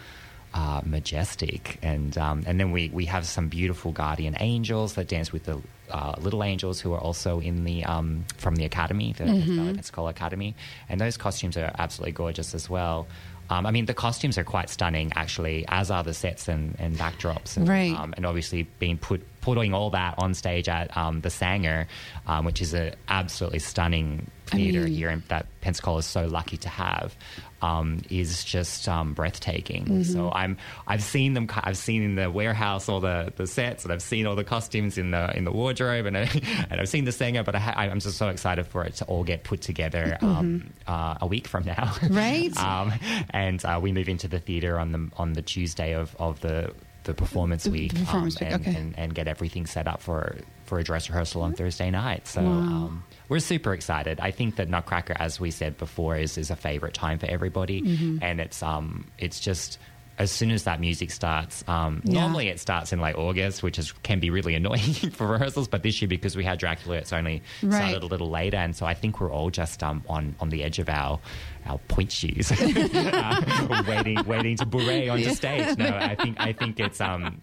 uh, 0.54 0.82
majestic, 0.86 1.78
and 1.82 2.18
um, 2.18 2.44
and 2.48 2.60
then 2.60 2.72
we 2.72 2.90
we 2.90 3.06
have 3.06 3.26
some 3.26 3.48
beautiful 3.48 3.92
guardian 3.92 4.36
angels 4.40 4.94
that 4.94 5.08
dance 5.08 5.32
with 5.32 5.44
the 5.44 5.62
uh, 5.92 6.16
little 6.20 6.44
angels 6.44 6.80
who 6.80 6.94
are 6.94 7.00
also 7.00 7.40
in 7.40 7.64
the 7.64 7.84
um, 7.86 8.26
from 8.38 8.56
the 8.56 8.66
academy, 8.66 9.14
the 9.14 9.26
Ballet 9.26 9.74
Pensacola 9.74 10.10
Academy, 10.10 10.56
and 10.90 11.00
those 11.00 11.18
costumes 11.18 11.58
are 11.58 11.72
absolutely 11.78 12.14
gorgeous 12.14 12.54
as 12.56 12.70
well. 12.70 13.08
Um, 13.50 13.66
I 13.66 13.72
mean, 13.72 13.86
the 13.86 13.94
costumes 13.94 14.38
are 14.38 14.44
quite 14.44 14.70
stunning, 14.70 15.14
actually, 15.16 15.64
as 15.70 15.90
are 15.90 16.04
the 16.04 16.14
sets 16.14 16.50
and, 16.50 16.76
and 16.80 16.98
backdrops. 16.98 17.56
And, 17.56 17.66
Right. 17.66 17.94
Um, 17.98 18.14
and 18.18 18.26
obviously, 18.26 18.64
being 18.80 18.98
put 18.98 19.26
putting 19.40 19.74
all 19.74 19.92
that 19.92 20.16
on 20.18 20.34
stage 20.34 20.68
at 20.68 20.96
um, 20.98 21.22
the 21.22 21.30
Saenger, 21.30 21.86
um, 22.28 22.44
which 22.44 22.62
is 22.62 22.74
an 22.74 22.94
absolutely 23.08 23.60
stunning 23.60 24.30
theater 24.48 24.82
mean- 24.82 24.94
here 24.94 25.10
in, 25.10 25.24
that 25.30 25.46
Pensacola 25.62 26.00
is 26.00 26.06
so 26.06 26.26
lucky 26.28 26.58
to 26.58 26.68
have, 26.68 27.16
um, 27.62 28.02
is 28.10 28.44
just 28.44 28.88
um, 28.88 29.14
breathtaking. 29.14 29.86
Mm-hmm. 29.86 30.04
So 30.04 30.32
I'm 30.32 30.58
I've 30.86 31.04
seen 31.04 31.34
them. 31.34 31.50
I've 31.56 31.78
seen 31.78 32.04
in 32.04 32.16
the 32.16 32.30
warehouse 32.30 32.90
all 32.90 33.00
the, 33.00 33.34
the 33.36 33.48
sets, 33.48 33.84
and 33.84 33.92
I've 33.94 34.02
seen 34.02 34.28
all 34.28 34.36
the 34.36 34.44
costumes 34.44 34.98
in 34.98 35.12
the 35.12 35.36
in 35.36 35.44
the 35.44 35.52
wardrobe, 35.52 36.06
and 36.06 36.18
I, 36.18 36.22
and 36.70 36.80
I've 36.80 36.90
seen 36.90 37.06
the 37.06 37.12
Saenger. 37.12 37.44
But 37.44 37.56
I, 37.56 37.60
ha- 37.60 37.74
I'm 37.78 38.00
just 38.00 38.18
so 38.18 38.30
excited 38.30 38.68
for 38.68 38.84
it 38.84 38.96
to 38.96 39.06
all 39.06 39.24
get 39.24 39.44
put 39.44 39.62
together 39.62 40.18
um, 40.22 40.72
uh, 40.88 41.16
a 41.22 41.28
week 41.28 41.48
from 41.48 41.66
now. 41.66 41.94
Right. 42.10 42.56
um, 42.58 42.94
and 43.32 43.64
uh, 43.66 43.80
we 43.82 43.92
move 43.92 44.10
into 44.10 44.28
the 44.28 44.40
theater 44.40 44.80
on 44.80 44.92
the 44.92 45.10
on 45.18 45.34
the 45.34 45.42
Tuesday 45.42 45.94
of, 45.94 46.16
of 46.20 46.40
the 46.42 46.74
the 47.04 47.14
performance 47.14 47.68
week, 47.68 47.94
the 47.94 48.00
performance 48.00 48.42
um, 48.42 48.48
week, 48.48 48.54
and, 48.54 48.68
okay. 48.68 48.80
and, 48.80 49.00
and 49.00 49.16
get 49.16 49.28
everything 49.28 49.66
set 49.66 49.88
up 49.88 50.02
for 50.02 50.38
for 50.66 50.80
a 50.80 50.84
dress 50.84 51.10
rehearsal 51.10 51.42
on 51.42 51.54
Thursday 51.54 51.90
night. 51.92 52.28
So 52.28 52.42
Wow. 52.44 52.92
We're 53.30 53.40
super 53.40 53.74
excited. 53.74 54.20
I 54.20 54.32
think 54.32 54.56
that 54.56 54.70
Nutcracker, 54.70 55.16
as 55.20 55.40
we 55.40 55.52
said 55.52 55.78
before, 55.78 56.16
is 56.18 56.38
is 56.38 56.50
a 56.52 56.56
favorite 56.56 56.94
time 56.94 57.20
for 57.20 57.26
everybody, 57.28 57.82
Mm-hmm. 57.82 58.18
and 58.22 58.40
it's 58.40 58.62
um 58.64 59.06
it's 59.18 59.40
just. 59.40 59.80
As 60.20 60.32
soon 60.32 60.50
as 60.50 60.64
that 60.64 60.80
music 60.80 61.12
starts, 61.12 61.64
um, 61.68 62.02
Yeah. 62.04 62.22
normally 62.22 62.48
it 62.48 62.60
starts 62.60 62.92
in 62.92 63.00
like 63.00 63.16
August, 63.20 63.62
which 63.62 63.78
is 63.78 63.92
can 64.02 64.20
be 64.20 64.32
really 64.32 64.56
annoying 64.62 65.12
for 65.12 65.28
rehearsals. 65.28 65.68
But 65.68 65.84
this 65.84 66.02
year, 66.02 66.08
because 66.10 66.36
we 66.36 66.44
had 66.44 66.58
Dracula, 66.58 66.98
it's 66.98 67.14
only 67.14 67.44
Right. 67.62 67.76
started 67.76 68.02
a 68.02 68.08
little 68.08 68.32
later, 68.32 68.58
and 68.58 68.76
so 68.76 68.88
I 68.88 68.96
think 68.96 69.22
we're 69.22 69.32
all 69.32 69.52
just 69.52 69.84
um, 69.84 70.04
on 70.10 70.34
on 70.40 70.50
the 70.50 70.64
edge 70.64 70.80
of 70.80 70.90
our 70.90 71.20
our 71.68 71.78
pointe 71.88 72.12
shoes, 72.12 72.52
uh, 72.52 73.84
waiting 73.88 74.18
waiting 74.26 74.58
to 74.58 74.66
bourrée 74.66 75.12
onto 75.12 75.30
stage. 75.36 75.78
No, 75.78 75.88
I 75.96 76.16
think 76.16 76.40
I 76.40 76.52
think 76.52 76.80
it's 76.80 77.00
um, 77.00 77.40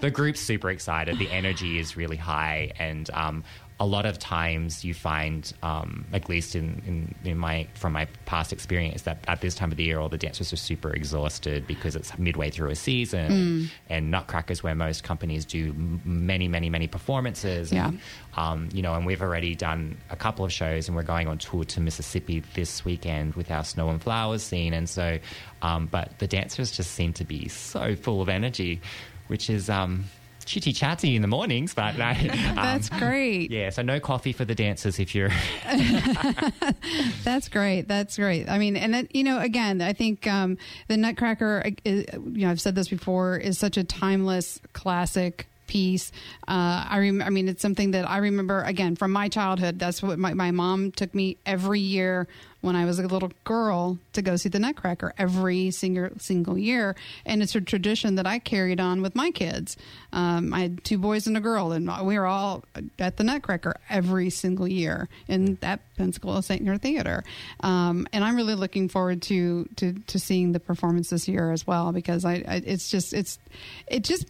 the 0.00 0.10
group's 0.10 0.40
super 0.40 0.70
excited. 0.70 1.18
The 1.18 1.30
energy 1.30 1.78
is 1.78 1.94
really 1.94 2.16
high, 2.16 2.72
and 2.78 3.10
um, 3.12 3.44
a 3.80 3.86
lot 3.86 4.06
of 4.06 4.20
times 4.20 4.84
you 4.84 4.94
find, 4.94 5.52
um, 5.64 6.04
at 6.12 6.28
least 6.28 6.54
in, 6.54 6.80
in, 6.86 7.14
in 7.28 7.36
my 7.36 7.66
from 7.74 7.92
my 7.92 8.06
past 8.24 8.52
experience, 8.52 9.02
that 9.02 9.18
at 9.26 9.40
this 9.40 9.56
time 9.56 9.72
of 9.72 9.76
the 9.76 9.82
year, 9.82 9.98
all 9.98 10.08
the 10.08 10.16
dancers 10.16 10.52
are 10.52 10.56
super 10.56 10.90
exhausted 10.90 11.66
because 11.66 11.96
it's 11.96 12.16
midway 12.16 12.50
through 12.50 12.70
a 12.70 12.76
season, 12.76 13.68
and 13.88 14.10
Nutcrackers, 14.12 14.62
where 14.62 14.76
most 14.76 15.02
companies 15.02 15.44
do 15.44 15.74
many, 16.04 16.46
many, 16.46 16.70
many 16.70 16.86
performances. 16.86 17.72
And, 17.88 18.00
um, 18.36 18.68
you 18.72 18.80
know, 18.80 18.94
and 18.94 19.04
we've 19.04 19.22
already 19.22 19.56
done 19.56 19.96
a 20.08 20.16
couple 20.16 20.44
of 20.44 20.52
shows, 20.52 20.86
and 20.86 20.96
we're 20.96 21.02
going 21.02 21.26
on 21.26 21.38
tour 21.38 21.64
to 21.64 21.80
Mississippi 21.80 22.44
this 22.54 22.84
weekend 22.84 23.34
with 23.34 23.50
our 23.50 23.64
Snow 23.64 23.88
and 23.88 24.00
Flowers 24.00 24.44
scene, 24.44 24.72
and 24.72 24.88
so, 24.88 25.18
um, 25.62 25.86
but 25.86 26.16
the 26.20 26.28
dancers 26.28 26.70
just 26.70 26.92
seem 26.92 27.12
to 27.14 27.24
be 27.24 27.48
so 27.48 27.96
full 27.96 28.22
of 28.22 28.28
energy, 28.28 28.80
which 29.26 29.50
is. 29.50 29.68
Um, 29.68 30.04
Chitty 30.44 30.72
chatty 30.72 31.16
in 31.16 31.22
the 31.22 31.28
mornings, 31.28 31.74
but 31.74 31.98
uh, 31.98 32.04
um, 32.20 32.54
That's 32.56 32.88
great. 32.88 33.50
yeah, 33.50 33.70
so 33.70 33.82
no 33.82 34.00
coffee 34.00 34.32
for 34.32 34.44
the 34.44 34.54
dancers 34.54 34.98
if 34.98 35.14
you're. 35.14 35.30
That's 37.24 37.48
great. 37.48 37.88
That's 37.88 38.16
great. 38.16 38.48
I 38.48 38.58
mean, 38.58 38.76
and 38.76 38.94
that, 38.94 39.14
you 39.14 39.24
know, 39.24 39.40
again, 39.40 39.80
I 39.80 39.92
think 39.92 40.26
um, 40.26 40.58
the 40.88 40.96
Nutcracker, 40.96 41.62
uh, 41.66 41.70
is, 41.84 42.04
you 42.12 42.46
know, 42.46 42.50
I've 42.50 42.60
said 42.60 42.74
this 42.74 42.88
before, 42.88 43.36
is 43.36 43.58
such 43.58 43.76
a 43.76 43.84
timeless 43.84 44.60
classic 44.72 45.48
piece. 45.66 46.12
Uh, 46.46 46.86
I 46.88 46.98
rem- 46.98 47.22
I 47.22 47.30
mean, 47.30 47.48
it's 47.48 47.62
something 47.62 47.92
that 47.92 48.08
I 48.08 48.18
remember 48.18 48.62
again 48.62 48.96
from 48.96 49.12
my 49.12 49.28
childhood. 49.28 49.78
That's 49.78 50.02
what 50.02 50.18
my, 50.18 50.34
my 50.34 50.50
mom 50.50 50.92
took 50.92 51.14
me 51.14 51.36
every 51.46 51.80
year 51.80 52.26
when 52.64 52.76
I 52.76 52.86
was 52.86 52.98
a 52.98 53.06
little 53.06 53.30
girl 53.44 53.98
to 54.14 54.22
go 54.22 54.36
see 54.36 54.48
the 54.48 54.58
Nutcracker 54.58 55.12
every 55.18 55.70
single 55.70 56.08
single 56.18 56.56
year, 56.56 56.96
and 57.26 57.42
it's 57.42 57.54
a 57.54 57.60
tradition 57.60 58.14
that 58.14 58.26
I 58.26 58.38
carried 58.38 58.80
on 58.80 59.02
with 59.02 59.14
my 59.14 59.30
kids. 59.30 59.76
Um, 60.14 60.54
I 60.54 60.60
had 60.60 60.82
two 60.82 60.96
boys 60.96 61.26
and 61.26 61.36
a 61.36 61.40
girl, 61.40 61.72
and 61.72 61.90
we 62.06 62.18
were 62.18 62.24
all 62.24 62.64
at 62.98 63.18
the 63.18 63.24
Nutcracker 63.24 63.76
every 63.90 64.30
single 64.30 64.66
year 64.66 65.10
in 65.28 65.56
that 65.60 65.80
Pensacola 65.98 66.42
St. 66.42 66.62
Clair 66.62 66.78
Theater. 66.78 67.22
Um, 67.60 68.08
and 68.14 68.24
I'm 68.24 68.34
really 68.34 68.54
looking 68.54 68.88
forward 68.88 69.20
to, 69.22 69.68
to 69.76 69.92
to 69.92 70.18
seeing 70.18 70.52
the 70.52 70.60
performance 70.60 71.10
this 71.10 71.28
year 71.28 71.52
as 71.52 71.66
well 71.66 71.92
because 71.92 72.24
I, 72.24 72.42
I 72.48 72.62
it's 72.64 72.90
just 72.90 73.12
it's 73.12 73.38
it 73.86 74.04
just 74.04 74.26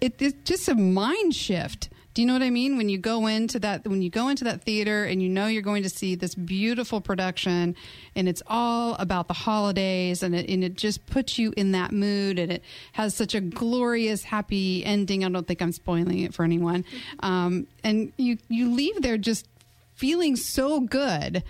it, 0.00 0.20
it's 0.20 0.36
just 0.44 0.68
a 0.68 0.74
mind 0.74 1.34
shift. 1.34 1.88
Do 2.14 2.22
you 2.22 2.26
know 2.26 2.32
what 2.32 2.42
I 2.42 2.48
mean? 2.48 2.78
When 2.78 2.88
you 2.88 2.96
go 2.96 3.26
into 3.26 3.58
that, 3.58 3.86
when 3.86 4.00
you 4.00 4.08
go 4.08 4.28
into 4.28 4.44
that 4.44 4.62
theater 4.62 5.04
and 5.04 5.22
you 5.22 5.28
know 5.28 5.48
you're 5.48 5.60
going 5.60 5.82
to 5.82 5.90
see 5.90 6.14
this 6.14 6.34
beautiful 6.34 7.02
production, 7.02 7.76
and 8.14 8.26
it's 8.26 8.42
all 8.46 8.94
about 8.94 9.28
the 9.28 9.34
holidays, 9.34 10.22
and 10.22 10.34
it 10.34 10.48
and 10.48 10.64
it 10.64 10.76
just 10.76 11.04
puts 11.04 11.38
you 11.38 11.52
in 11.58 11.72
that 11.72 11.92
mood, 11.92 12.38
and 12.38 12.50
it 12.50 12.62
has 12.92 13.14
such 13.14 13.34
a 13.34 13.40
glorious, 13.42 14.22
happy 14.22 14.82
ending. 14.82 15.26
I 15.26 15.28
don't 15.28 15.46
think 15.46 15.60
I'm 15.60 15.72
spoiling 15.72 16.20
it 16.20 16.32
for 16.32 16.42
anyone. 16.42 16.86
Um, 17.20 17.66
and 17.84 18.14
you 18.16 18.38
you 18.48 18.72
leave 18.72 19.02
there 19.02 19.18
just 19.18 19.46
feeling 19.94 20.36
so 20.36 20.80
good 20.80 21.44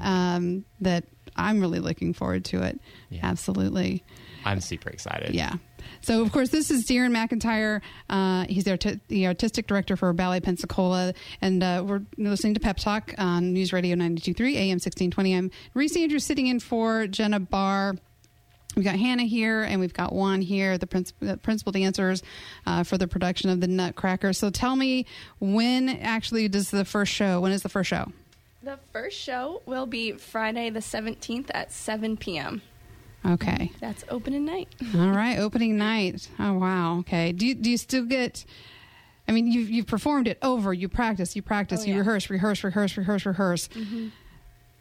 um, 0.00 0.64
that 0.80 1.04
I'm 1.36 1.60
really 1.60 1.78
looking 1.78 2.12
forward 2.12 2.44
to 2.46 2.62
it. 2.62 2.80
Yeah. 3.10 3.20
Absolutely. 3.22 4.02
I'm 4.44 4.60
super 4.60 4.90
excited. 4.90 5.34
Yeah. 5.34 5.54
So, 6.00 6.22
of 6.22 6.32
course, 6.32 6.50
this 6.50 6.70
is 6.70 6.86
Darren 6.86 7.12
McIntyre. 7.12 7.80
Uh, 8.08 8.44
he's 8.48 8.64
the, 8.64 8.72
arti- 8.72 9.00
the 9.08 9.26
artistic 9.26 9.66
director 9.66 9.96
for 9.96 10.12
Ballet 10.12 10.40
Pensacola. 10.40 11.14
And 11.40 11.62
uh, 11.62 11.84
we're 11.86 12.02
listening 12.16 12.54
to 12.54 12.60
Pep 12.60 12.76
Talk 12.76 13.14
on 13.18 13.52
News 13.52 13.72
Radio 13.72 13.94
923 13.94 14.56
AM 14.56 14.76
1620. 14.76 15.34
I'm 15.34 15.50
Reese 15.74 15.96
Andrews 15.96 16.24
sitting 16.24 16.46
in 16.46 16.60
for 16.60 17.06
Jenna 17.06 17.40
Barr. 17.40 17.96
We've 18.76 18.84
got 18.84 18.96
Hannah 18.96 19.24
here, 19.24 19.62
and 19.62 19.80
we've 19.80 19.94
got 19.94 20.12
Juan 20.12 20.40
here, 20.40 20.78
the, 20.78 21.12
the 21.20 21.36
principal 21.38 21.72
dancers 21.72 22.22
uh, 22.64 22.84
for 22.84 22.96
the 22.96 23.08
production 23.08 23.50
of 23.50 23.60
the 23.60 23.66
Nutcracker. 23.66 24.32
So, 24.32 24.50
tell 24.50 24.76
me, 24.76 25.06
when 25.40 25.88
actually 25.88 26.48
does 26.48 26.70
the 26.70 26.84
first 26.84 27.12
show? 27.12 27.40
When 27.40 27.50
is 27.50 27.62
the 27.62 27.68
first 27.68 27.88
show? 27.88 28.12
The 28.62 28.78
first 28.92 29.16
show 29.18 29.62
will 29.66 29.86
be 29.86 30.12
Friday 30.12 30.70
the 30.70 30.80
17th 30.80 31.50
at 31.54 31.72
7 31.72 32.16
p.m. 32.16 32.62
Okay. 33.28 33.70
That's 33.80 34.04
opening 34.08 34.44
night. 34.44 34.68
All 34.94 35.10
right, 35.10 35.38
opening 35.38 35.76
night. 35.76 36.28
Oh 36.38 36.54
wow. 36.54 36.98
Okay. 37.00 37.32
Do 37.32 37.46
you, 37.46 37.54
do 37.54 37.70
you 37.70 37.76
still 37.76 38.04
get? 38.04 38.44
I 39.26 39.32
mean, 39.32 39.46
you've 39.50 39.68
you've 39.68 39.86
performed 39.86 40.26
it 40.28 40.38
over. 40.42 40.72
You 40.72 40.88
practice. 40.88 41.36
You 41.36 41.42
practice. 41.42 41.80
Oh, 41.80 41.84
you 41.84 41.88
yeah. 41.94 42.00
Mm-hmm. 42.00 42.08
rehearse. 42.08 42.30
Rehearse. 42.30 42.64
Rehearse. 42.64 42.96
Rehearse. 42.96 43.26
Rehearse. 43.26 43.68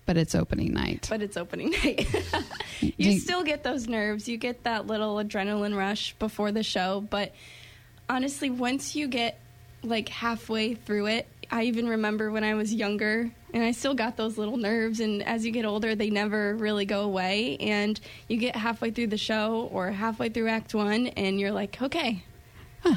But 0.06 0.16
it's 0.16 0.36
opening 0.36 0.72
night. 0.74 1.08
but 1.10 1.22
it's 1.22 1.36
opening 1.36 1.72
night. 1.84 2.08
You 2.80 2.94
you- 2.98 3.20
still 3.20 3.44
get 3.44 3.64
those 3.64 3.88
nerves. 3.90 4.30
You 4.30 4.38
get 4.38 4.64
that 4.64 4.88
little 4.88 5.16
adrenaline 5.18 5.76
rush 5.76 6.14
before 6.14 6.54
the 6.54 6.64
show, 6.64 7.02
but 7.10 7.34
honestly, 8.08 8.50
once 8.50 8.96
you 8.96 9.10
get 9.10 9.38
like 9.84 10.08
halfway 10.08 10.76
through 10.76 11.08
it, 11.08 11.28
I 11.52 11.64
even 11.64 11.90
remember 11.90 12.32
when 12.32 12.46
I 12.46 12.54
was 12.54 12.74
younger 12.74 13.32
and 13.54 13.64
I 13.64 13.72
still 13.72 13.94
got 13.94 14.18
those 14.18 14.38
little 14.38 14.58
nerves 14.58 15.00
and 15.00 15.24
as 15.24 15.46
you 15.46 15.52
get 15.52 15.66
older 15.66 15.96
they 15.96 16.10
never 16.10 16.56
really 16.56 16.86
go 16.86 17.02
away 17.02 17.58
and 17.58 18.00
you 18.28 18.38
get 18.38 18.56
halfway 18.56 18.92
through 18.92 19.08
the 19.08 19.18
show 19.18 19.70
or 19.72 19.92
halfway 19.92 20.30
through 20.30 20.50
act 20.50 20.74
1 20.74 21.08
and 21.08 21.40
you're 21.40 21.52
like, 21.52 21.82
"Okay, 21.82 22.24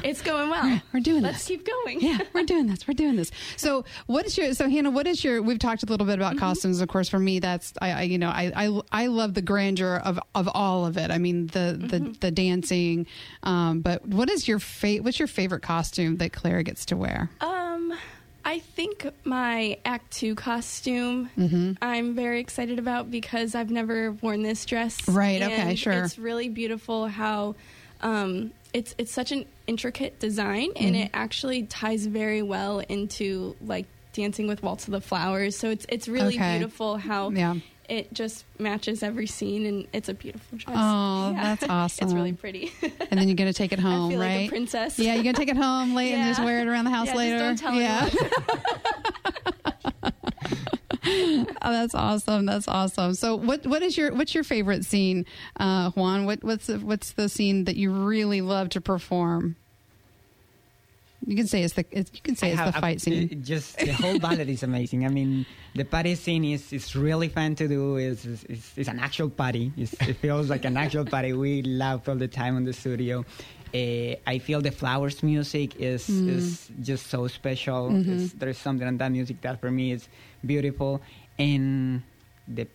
it's 0.03 0.21
going 0.21 0.49
well. 0.49 0.79
We're 0.93 0.99
doing 1.01 1.23
this. 1.23 1.33
Let's 1.33 1.47
keep 1.47 1.65
going." 1.67 1.99
yeah, 2.01 2.19
we're 2.33 2.43
doing 2.45 2.67
this. 2.67 2.87
We're 2.87 2.93
doing 2.93 3.15
this. 3.17 3.29
So, 3.57 3.83
what 4.05 4.25
is 4.25 4.37
your? 4.37 4.53
So, 4.53 4.69
Hannah, 4.69 4.89
what 4.91 5.05
is 5.07 5.23
your? 5.23 5.41
We've 5.41 5.59
talked 5.59 5.83
a 5.83 5.85
little 5.87 6.05
bit 6.05 6.13
Mm-hmm. 6.19 6.21
about 6.21 6.37
costumes. 6.37 6.79
Of 6.81 6.87
course, 6.87 7.09
for 7.09 7.19
me, 7.19 7.39
that's 7.39 7.73
I, 7.81 7.91
I 7.91 8.01
you 8.03 8.17
know, 8.17 8.29
I, 8.29 8.51
I 8.55 8.81
I 8.91 9.07
love 9.07 9.33
the 9.33 9.41
grandeur 9.41 9.97
of 9.97 10.19
of 10.35 10.47
all 10.53 10.85
of 10.85 10.97
it. 10.97 11.11
I 11.11 11.17
mean, 11.17 11.47
the 11.47 11.77
the 11.79 11.97
Mm-hmm. 11.99 12.11
the 12.21 12.31
dancing. 12.31 13.07
Um, 13.43 13.81
but 13.81 14.05
what 14.07 14.29
is 14.29 14.47
your 14.47 14.59
fa- 14.59 14.97
What's 15.01 15.19
your 15.19 15.27
favorite 15.27 15.61
costume 15.63 16.17
that 16.17 16.31
Claire 16.31 16.61
gets 16.63 16.85
to 16.85 16.95
wear? 16.95 17.29
Um, 17.41 17.60
I 18.43 18.59
think 18.59 19.07
my 19.23 19.77
Act 19.85 20.11
Two 20.11 20.35
costume 20.35 21.29
Mm-hmm. 21.37 21.73
I'm 21.81 22.15
very 22.15 22.39
excited 22.39 22.79
about 22.79 23.11
because 23.11 23.55
I've 23.55 23.69
never 23.71 24.11
worn 24.11 24.41
this 24.41 24.65
dress. 24.65 25.07
Right, 25.07 25.41
okay, 25.41 25.75
sure. 25.75 25.93
It's 25.93 26.17
really 26.17 26.49
beautiful 26.49 27.07
how 27.07 27.55
um, 28.01 28.51
it's 28.73 28.95
it's 28.97 29.11
such 29.11 29.31
an 29.31 29.45
intricate 29.67 30.19
design 30.19 30.69
and 30.75 30.95
Mm-hmm. 30.95 31.03
it 31.03 31.11
actually 31.13 31.63
ties 31.63 32.05
very 32.05 32.41
well 32.41 32.79
into 32.79 33.55
like 33.61 33.85
Dancing 34.13 34.47
with 34.47 34.61
Waltz 34.63 34.85
of 34.87 34.91
the 34.91 35.01
Flowers. 35.01 35.55
So 35.57 35.69
it's 35.69 35.85
it's 35.87 36.07
really 36.07 36.35
Okay. 36.35 36.57
beautiful 36.57 36.97
how 36.97 37.29
Yeah. 37.29 37.55
It 37.91 38.13
just 38.13 38.45
matches 38.57 39.03
every 39.03 39.27
scene 39.27 39.65
and 39.65 39.85
it's 39.91 40.07
a 40.07 40.13
beautiful 40.13 40.57
dress. 40.57 40.77
Oh, 40.79 41.33
that's 41.33 41.63
awesome. 41.67 42.05
it's 42.07 42.13
really 42.13 42.31
pretty. 42.31 42.71
and 42.81 43.19
then 43.19 43.27
you're 43.27 43.35
gonna 43.35 43.51
take 43.51 43.73
it 43.73 43.79
home, 43.89 44.11
feel 44.11 44.19
like 44.19 44.31
a 44.31 44.37
right? 44.43 44.49
princess. 44.49 44.97
Yeah, 44.97 45.15
you're 45.15 45.23
gonna 45.23 45.33
take 45.37 45.49
it 45.49 45.57
home 45.57 45.93
late 45.93 46.13
and 46.13 46.25
just 46.29 46.41
wear 46.41 46.61
it 46.61 46.67
around 46.67 46.85
the 46.85 46.91
house 46.91 47.07
Yeah, 47.07 47.15
later. 47.17 47.37
don't 47.39 47.57
tell 47.57 47.73
yeah. 47.75 48.09
oh, 51.03 51.45
that's 51.63 51.93
awesome. 51.93 52.45
That's 52.45 52.69
awesome. 52.69 53.13
So, 53.13 53.35
what 53.35 53.67
what 53.67 53.81
is 53.81 53.97
your 53.97 54.13
what's 54.13 54.33
your 54.33 54.45
favorite 54.45 54.85
scene, 54.85 55.25
uh, 55.59 55.91
Juan? 55.91 56.25
What 56.25 56.45
what's 56.45 56.67
the, 56.67 56.79
what's 56.79 57.11
the 57.11 57.27
scene 57.27 57.65
that 57.65 57.75
you 57.75 57.91
really 57.91 58.39
love 58.39 58.69
to 58.69 58.79
perform? 58.79 59.57
You 61.25 61.35
can 61.35 61.47
say 61.47 61.61
it's 61.61 61.73
the 61.75 61.85
it's, 61.91 62.11
you 62.13 62.21
can 62.21 62.35
say 62.35 62.47
I 62.47 62.49
it's 62.51 62.59
have- 62.59 62.73
the 62.73 62.81
fight 62.81 62.99
scene. 63.01 63.43
just 63.43 63.77
the 63.77 63.91
whole 63.93 64.17
ballet 64.25 64.49
is 64.51 64.63
amazing. 64.63 65.05
I 65.05 65.09
mean, 65.09 65.45
the 65.75 65.85
party 65.85 66.15
scene 66.15 66.43
is, 66.45 66.73
is 66.73 66.95
really 66.95 67.29
fun 67.29 67.55
to 67.55 67.67
do. 67.67 67.97
It's, 67.97 68.25
it's, 68.25 68.73
it's 68.75 68.89
an 68.89 68.99
actual 68.99 69.29
party. 69.29 69.71
It's, 69.77 69.93
it 69.93 70.17
feels 70.17 70.49
like 70.49 70.65
an 70.65 70.77
actual 70.77 71.05
party. 71.05 71.33
We 71.33 71.61
laugh 71.61 72.09
all 72.09 72.15
the 72.15 72.27
time 72.27 72.57
in 72.57 72.65
the 72.65 72.73
studio. 72.73 73.23
Uh, 73.73 74.15
I 74.27 74.39
feel 74.39 74.59
the 74.61 74.71
flowers 74.71 75.21
music 75.23 75.75
is 75.79 76.07
Mm. 76.09 76.29
is 76.37 76.69
just 76.81 77.07
so 77.07 77.27
special. 77.27 77.89
Mm-hmm. 77.89 78.37
There's 78.39 78.57
something 78.57 78.87
on 78.87 78.97
that 78.97 79.11
music 79.11 79.39
that 79.41 79.61
for 79.61 79.71
me 79.71 79.91
is 79.93 80.09
beautiful. 80.45 81.01
And 81.39 82.01
the 82.47 82.67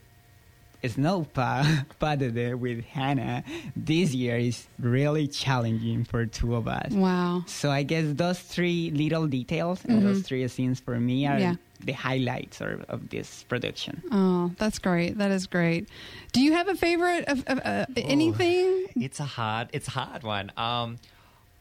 snow 0.86 1.26
pa- 1.32 1.84
party 1.98 2.28
there 2.28 2.56
with 2.56 2.84
Hannah 2.84 3.44
this 3.76 4.12
year 4.14 4.36
is 4.36 4.66
really 4.78 5.26
challenging 5.28 6.04
for 6.04 6.26
two 6.26 6.54
of 6.56 6.68
us. 6.68 6.92
Wow. 6.92 7.44
So 7.46 7.70
I 7.70 7.82
guess 7.82 8.04
those 8.14 8.38
three 8.40 8.90
little 8.90 9.26
details 9.26 9.84
and 9.84 10.04
those 10.06 10.22
three 10.22 10.46
scenes 10.48 10.80
for 10.80 10.98
me 11.00 11.26
are 11.26 11.32
Mm-hmm. 11.36 11.40
Yeah. 11.42 11.54
the 11.84 11.92
highlights 11.92 12.60
of, 12.60 12.82
of 12.88 13.10
this 13.10 13.44
production. 13.44 14.02
Oh, 14.10 14.50
that's 14.58 14.78
great. 14.78 15.18
That 15.18 15.30
is 15.30 15.46
great. 15.46 15.88
Do 16.32 16.40
you 16.40 16.52
have 16.52 16.68
a 16.68 16.74
favorite 16.74 17.24
of, 17.28 17.44
of 17.46 17.60
uh, 17.64 17.84
anything? 17.96 18.86
It's 18.96 19.20
a 19.20 19.24
hard, 19.24 19.68
it's 19.72 19.88
a 19.88 19.90
hard 19.92 20.22
one. 20.22 20.50
Um, 20.56 20.96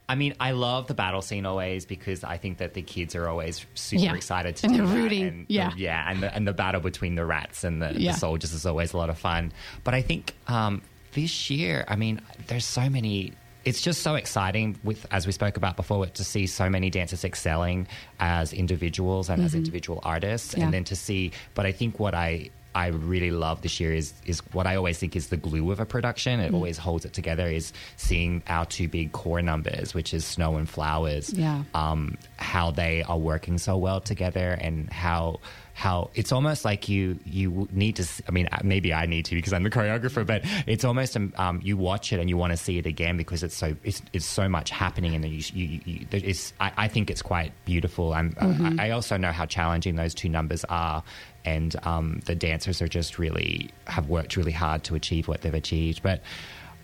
I 0.08 0.16
mean, 0.16 0.36
I 0.40 0.52
love 0.52 0.86
the 0.88 0.94
battle 0.94 1.22
scene 1.22 1.46
always 1.46 1.86
because 1.86 2.24
I 2.24 2.38
think 2.38 2.60
that 2.60 2.74
the 2.76 2.82
kids 2.84 3.16
are 3.16 3.28
always 3.28 3.66
super 3.74 4.04
Yeah. 4.04 4.14
excited 4.14 4.56
to 4.58 4.68
And 4.68 4.76
do 4.76 4.86
they're 4.86 4.96
rooting. 4.96 5.28
And, 5.28 5.46
Yeah. 5.50 5.72
yeah, 5.76 6.10
and 6.10 6.22
the, 6.22 6.34
and 6.36 6.48
the 6.48 6.54
battle 6.54 6.80
between 6.82 7.16
the 7.16 7.26
rats 7.26 7.64
and 7.64 7.82
the, 7.82 7.94
Yeah. 8.00 8.12
the 8.12 8.18
soldiers 8.20 8.54
is 8.54 8.66
always 8.68 8.94
a 8.94 8.98
lot 8.98 9.10
of 9.10 9.18
fun. 9.18 9.52
But 9.84 9.94
I 9.96 10.02
think 10.02 10.34
um, 10.48 10.82
this 11.14 11.50
year, 11.50 11.86
I 11.88 11.96
mean, 11.96 12.22
there's 12.48 12.66
so 12.66 12.90
many. 12.90 13.34
It's 13.64 13.82
just 13.82 14.04
so 14.04 14.14
exciting 14.14 14.78
with, 14.84 15.08
as 15.10 15.26
we 15.26 15.32
spoke 15.32 15.58
about 15.58 15.76
before, 15.76 16.06
to 16.06 16.24
see 16.24 16.46
so 16.46 16.70
many 16.70 16.92
dancers 16.92 17.24
excelling 17.26 17.88
as 18.20 18.54
individuals 18.54 19.28
and 19.28 19.42
as 19.44 19.56
individual 19.56 20.02
artists, 20.04 20.50
Mm-hmm. 20.52 20.60
Yeah. 20.60 20.66
and 20.66 20.74
then 20.76 20.84
to 20.84 20.96
see. 20.96 21.32
But 21.56 21.66
I 21.66 21.72
think 21.72 22.00
what 22.00 22.14
I 22.14 22.52
I 22.76 22.88
really 22.88 23.32
love 23.32 23.62
this 23.62 23.80
year 23.80 23.94
is 23.94 24.14
is 24.26 24.40
what 24.54 24.68
I 24.68 24.76
always 24.76 25.00
think 25.00 25.16
is 25.16 25.30
the 25.30 25.38
glue 25.38 25.72
of 25.72 25.80
a 25.80 25.86
production. 25.86 26.40
Mm. 26.40 26.48
It 26.48 26.54
always 26.54 26.78
holds 26.78 27.06
it 27.06 27.14
together. 27.14 27.48
Is 27.48 27.74
seeing 27.98 28.44
our 28.48 28.66
two 28.66 28.88
big 28.88 29.12
core 29.12 29.42
numbers, 29.42 29.94
which 29.94 30.14
is 30.14 30.26
Snow 30.26 30.58
and 30.58 30.70
Flowers. 30.70 31.34
Yeah. 31.34 31.64
Um, 31.74 32.18
how 32.38 32.72
they 32.72 33.02
are 33.04 33.18
working 33.18 33.58
so 33.58 33.78
well 33.78 34.02
together, 34.02 34.58
and 34.60 34.92
how 34.92 35.40
how 35.74 36.10
it's 36.16 36.32
almost 36.32 36.64
like 36.64 36.88
you 36.88 37.20
you 37.26 37.68
need 37.72 37.96
to. 37.98 38.08
I 38.28 38.32
mean, 38.32 38.48
uh, 38.52 38.60
maybe 38.64 38.94
I 38.94 39.06
need 39.08 39.26
to 39.26 39.36
because 39.36 39.54
I'm 39.54 39.64
the 39.64 39.70
choreographer, 39.70 40.26
but 40.26 40.44
it's 40.68 40.86
almost 40.86 41.18
um, 41.18 41.34
um, 41.38 41.62
you 41.64 41.78
watch 41.78 42.14
it 42.14 42.20
and 42.20 42.30
you 42.30 42.38
want 42.38 42.52
to 42.52 42.58
see 42.58 42.78
it 42.78 42.86
again 42.86 43.18
because 43.18 43.44
it's 43.44 43.56
so 43.56 43.76
it's, 43.84 44.02
it's 44.14 44.26
so 44.26 44.48
much 44.48 44.70
happening, 44.70 45.16
and 45.16 45.26
you, 45.26 45.42
you, 45.54 45.82
you 45.86 46.08
it's 46.12 46.54
I, 46.60 46.72
I 46.78 46.88
think 46.88 47.10
it's 47.10 47.22
quite 47.22 47.52
beautiful. 47.66 48.14
I'm, 48.14 48.36
Mm-hmm. 48.36 48.80
I, 48.80 48.88
I 48.88 48.90
also 48.92 49.18
know 49.18 49.32
how 49.32 49.46
challenging 49.46 49.96
those 49.96 50.14
two 50.14 50.30
numbers 50.30 50.66
are, 50.66 51.04
and 51.46 51.76
um, 51.84 52.22
the 52.26 52.36
dancers 52.36 52.82
are 52.82 52.88
just 52.88 53.20
really 53.20 53.70
have 53.88 54.10
worked 54.10 54.36
really 54.36 54.52
hard 54.52 54.84
to 54.86 54.96
achieve 54.96 55.28
what 55.28 55.42
they've 55.42 55.54
achieved, 55.54 56.02
but. 56.04 56.22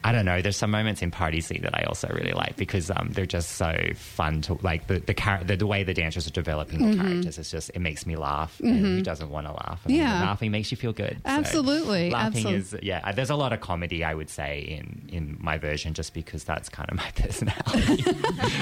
I 0.03 0.11
don't 0.11 0.25
know. 0.25 0.41
There's 0.41 0.57
some 0.57 0.71
moments 0.71 1.01
in 1.01 1.11
Party 1.11 1.41
Scene 1.41 1.61
that 1.61 1.77
I 1.77 1.83
also 1.83 2.07
really 2.09 2.31
like 2.31 2.55
because 2.55 2.89
um, 2.89 3.11
they're 3.13 3.25
just 3.27 3.51
so 3.51 3.75
fun 3.95 4.41
to 4.43 4.55
like 4.63 4.87
the 4.87 4.99
the, 4.99 5.13
char- 5.13 5.43
the 5.43 5.55
the 5.55 5.67
way 5.67 5.83
the 5.83 5.93
dancers 5.93 6.25
are 6.27 6.31
developing 6.31 6.89
the 6.91 6.97
characters. 6.97 7.37
It's 7.37 7.51
just 7.51 7.69
it 7.75 7.79
makes 7.79 8.05
me 8.05 8.15
laugh. 8.15 8.59
And 8.61 8.79
who 8.79 9.01
doesn't 9.01 9.29
want 9.29 9.45
to 9.47 9.53
laugh? 9.53 9.81
I 9.85 9.89
mean, 9.89 9.97
Yeah. 9.97 10.21
laughing 10.21 10.49
makes 10.51 10.71
you 10.71 10.77
feel 10.77 10.93
good. 10.93 11.17
So 11.17 11.31
Absolutely. 11.31 12.09
laughing 12.09 12.45
Absol- 12.45 12.53
is 12.53 12.75
yeah. 12.81 13.11
There's 13.11 13.29
a 13.29 13.35
lot 13.35 13.53
of 13.53 13.61
comedy 13.61 14.03
I 14.03 14.13
would 14.15 14.29
say 14.29 14.61
in 14.61 15.07
in 15.09 15.37
my 15.39 15.57
version 15.57 15.93
just 15.93 16.13
because 16.13 16.43
that's 16.43 16.67
kind 16.69 16.89
of 16.89 16.97
my 16.97 17.11
personality. 17.15 18.03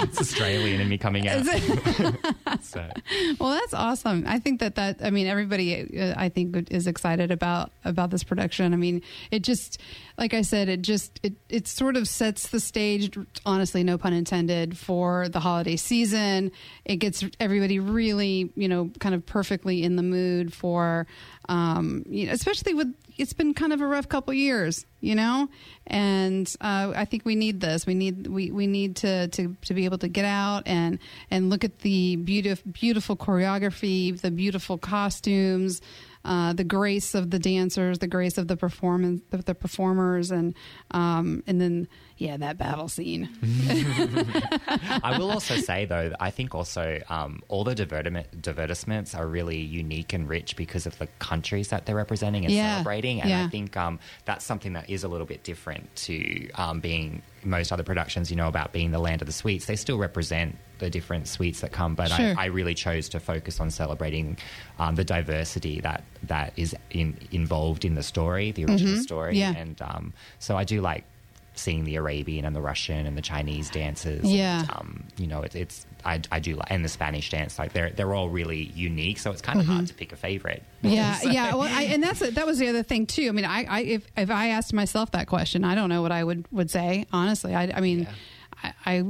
it's 0.03 0.19
Australian 0.19 0.81
in 0.81 0.89
me 0.89 0.97
coming 0.97 1.27
out. 1.27 1.45
so 2.61 2.85
Well, 3.39 3.51
that's 3.51 3.73
awesome. 3.73 4.23
I 4.27 4.39
think 4.39 4.59
that 4.59 4.75
that 4.75 4.97
I 5.03 5.09
mean 5.09 5.27
everybody 5.27 5.99
uh, 5.99 6.13
I 6.17 6.29
think 6.29 6.69
is 6.71 6.87
excited 6.87 7.31
about 7.31 7.71
about 7.85 8.09
this 8.11 8.23
production. 8.23 8.73
I 8.73 8.77
mean, 8.77 9.01
it 9.31 9.41
just 9.43 9.79
like 10.17 10.33
I 10.33 10.41
said, 10.41 10.67
it 10.69 10.81
just 10.81 11.19
it 11.23 11.28
it 11.49 11.67
sort 11.67 11.97
of 11.97 12.07
sets 12.07 12.49
the 12.49 12.59
stage. 12.59 13.17
Honestly, 13.45 13.83
no 13.83 13.97
pun 13.97 14.13
intended 14.13 14.77
for 14.77 15.29
the 15.29 15.39
holiday 15.39 15.75
season. 15.75 16.51
It 16.85 16.97
gets 16.97 17.23
everybody 17.39 17.79
really 17.79 18.51
you 18.55 18.67
know 18.67 18.91
kind 18.99 19.15
of 19.15 19.25
perfectly 19.25 19.83
in 19.83 19.95
the 19.95 20.03
mood 20.03 20.53
for 20.53 21.07
um, 21.49 22.03
you 22.07 22.27
know, 22.27 22.31
especially 22.31 22.75
with 22.75 22.93
it's 23.17 23.33
been 23.33 23.53
kind 23.53 23.73
of 23.73 23.81
a 23.81 23.85
rough 23.85 24.07
couple 24.07 24.33
years, 24.33 24.85
you 25.01 25.13
know, 25.13 25.49
and 25.87 26.47
uh, 26.61 26.93
I 26.95 27.03
think 27.03 27.25
we 27.25 27.35
need 27.35 27.59
this. 27.59 27.85
We 27.85 27.95
need 27.95 28.27
we, 28.27 28.51
we 28.51 28.67
need 28.67 28.97
to, 28.97 29.27
to 29.29 29.55
to 29.65 29.73
be 29.73 29.85
able 29.85 29.97
to 29.97 30.07
get 30.07 30.25
out 30.25 30.63
and 30.67 30.99
and 31.31 31.49
look 31.49 31.63
at 31.63 31.79
the 31.79 32.15
beautiful 32.17 32.71
beautiful 32.71 33.17
choreography, 33.17 34.19
the 34.19 34.31
beautiful 34.31 34.77
costumes, 34.77 35.81
uh, 36.25 36.53
the 36.53 36.63
grace 36.63 37.15
of 37.15 37.29
the 37.31 37.39
dancers, 37.39 37.99
the 37.99 38.07
grace 38.07 38.37
of 38.37 38.47
the 38.47 38.57
performance, 38.57 39.21
the, 39.29 39.37
the 39.37 39.55
performers, 39.55 40.31
and 40.31 40.53
um, 40.91 41.43
and 41.47 41.61
then 41.61 41.87
yeah, 42.19 42.37
that 42.37 42.57
battle 42.57 42.87
scene. 42.89 43.29
I 45.03 45.15
will 45.17 45.31
also 45.31 45.55
say 45.55 45.85
though, 45.85 46.11
I 46.19 46.31
think 46.31 46.53
also 46.53 47.01
um, 47.09 47.41
all 47.47 47.63
the 47.63 47.73
divertiment, 47.75 48.41
divertissements 48.41 49.17
are 49.17 49.25
really 49.27 49.57
unique 49.59 50.13
and 50.13 50.27
rich 50.27 50.55
because 50.55 50.85
of 50.85 50.97
the 50.99 51.07
countries 51.19 51.69
that 51.69 51.85
they're 51.85 51.95
representing 51.95 52.45
and 52.45 52.53
Yeah. 52.53 52.73
celebrating. 52.75 53.21
And 53.21 53.29
Yeah. 53.29 53.45
I 53.45 53.49
think 53.49 53.75
um, 53.77 53.99
that's 54.25 54.45
something 54.45 54.73
that 54.73 54.89
is 54.89 55.03
a 55.03 55.07
little 55.07 55.25
bit 55.25 55.43
different 55.43 55.95
to 56.07 56.49
um, 56.55 56.79
being 56.81 57.21
most 57.43 57.71
other 57.71 57.83
productions. 57.83 58.29
You 58.29 58.35
know 58.37 58.47
about 58.49 58.73
being 58.73 58.91
the 58.91 58.99
land 58.99 59.21
of 59.21 59.25
the 59.25 59.31
sweets. 59.33 59.65
They 59.65 59.77
still 59.77 59.97
represent 59.97 60.57
the 60.79 60.89
different 60.89 61.27
sweets 61.27 61.61
that 61.61 61.71
come, 61.71 61.95
but 61.95 62.09
Sure. 62.11 62.35
I, 62.37 62.43
I 62.43 62.45
really 62.47 62.73
chose 62.73 63.09
to 63.09 63.19
focus 63.19 63.59
on 63.59 63.69
celebrating 63.69 64.37
um, 64.77 64.95
the 64.95 65.03
diversity 65.05 65.79
that 65.81 66.03
that 66.23 66.53
is 66.57 66.75
in, 66.89 67.17
involved 67.31 67.85
in 67.85 67.95
the 67.95 68.03
story, 68.03 68.51
the 68.51 68.65
original 68.65 68.97
story. 69.01 69.35
Mm-hmm. 69.37 69.53
Yeah. 69.53 69.61
And 69.61 69.81
um, 69.81 70.13
so 70.39 70.57
I 70.57 70.63
do 70.65 70.81
like 70.81 71.05
seeing 71.59 71.83
the 71.83 71.95
Arabian 71.95 72.45
and 72.45 72.55
the 72.55 72.61
Russian 72.61 73.05
and 73.05 73.17
the 73.17 73.21
Chinese 73.21 73.69
dances. 73.69 74.23
Yeah. 74.23 74.61
And, 74.61 74.71
um, 74.71 75.03
you 75.17 75.27
know, 75.27 75.41
it, 75.41 75.55
it's 75.55 75.85
I, 76.05 76.21
I 76.31 76.39
do 76.39 76.55
like 76.55 76.71
and 76.71 76.83
the 76.83 76.89
Spanish 76.89 77.29
dance. 77.29 77.59
Like 77.59 77.73
they're 77.73 77.89
they're 77.89 78.13
all 78.13 78.29
really 78.29 78.71
unique. 78.75 79.19
So 79.19 79.31
it's 79.31 79.41
kind 79.41 79.59
of 79.59 79.65
hard 79.65 79.87
to 79.87 79.93
pick 79.93 80.11
a 80.11 80.15
favorite. 80.15 80.63
Mm-hmm. 80.83 80.95
Yeah, 80.95 81.21
yeah. 81.23 81.55
Well, 81.55 81.67
I, 81.69 81.83
and 81.83 82.01
that's 82.01 82.19
that 82.19 82.45
was 82.45 82.57
the 82.59 82.67
other 82.69 82.83
thing 82.83 83.05
too. 83.05 83.27
I 83.27 83.31
mean, 83.31 83.45
I, 83.45 83.63
I 83.65 83.79
if 83.81 84.07
if 84.17 84.31
I 84.31 84.49
asked 84.49 84.73
myself 84.73 85.11
that 85.11 85.27
question, 85.27 85.63
I 85.63 85.75
don't 85.75 85.89
know 85.89 86.01
what 86.01 86.11
I 86.11 86.23
would 86.23 86.45
would 86.51 86.71
say. 86.71 87.05
Honestly, 87.11 87.53
I, 87.53 87.71
I 87.75 87.81
mean, 87.81 88.07
I, 88.63 88.73
I 88.85 89.03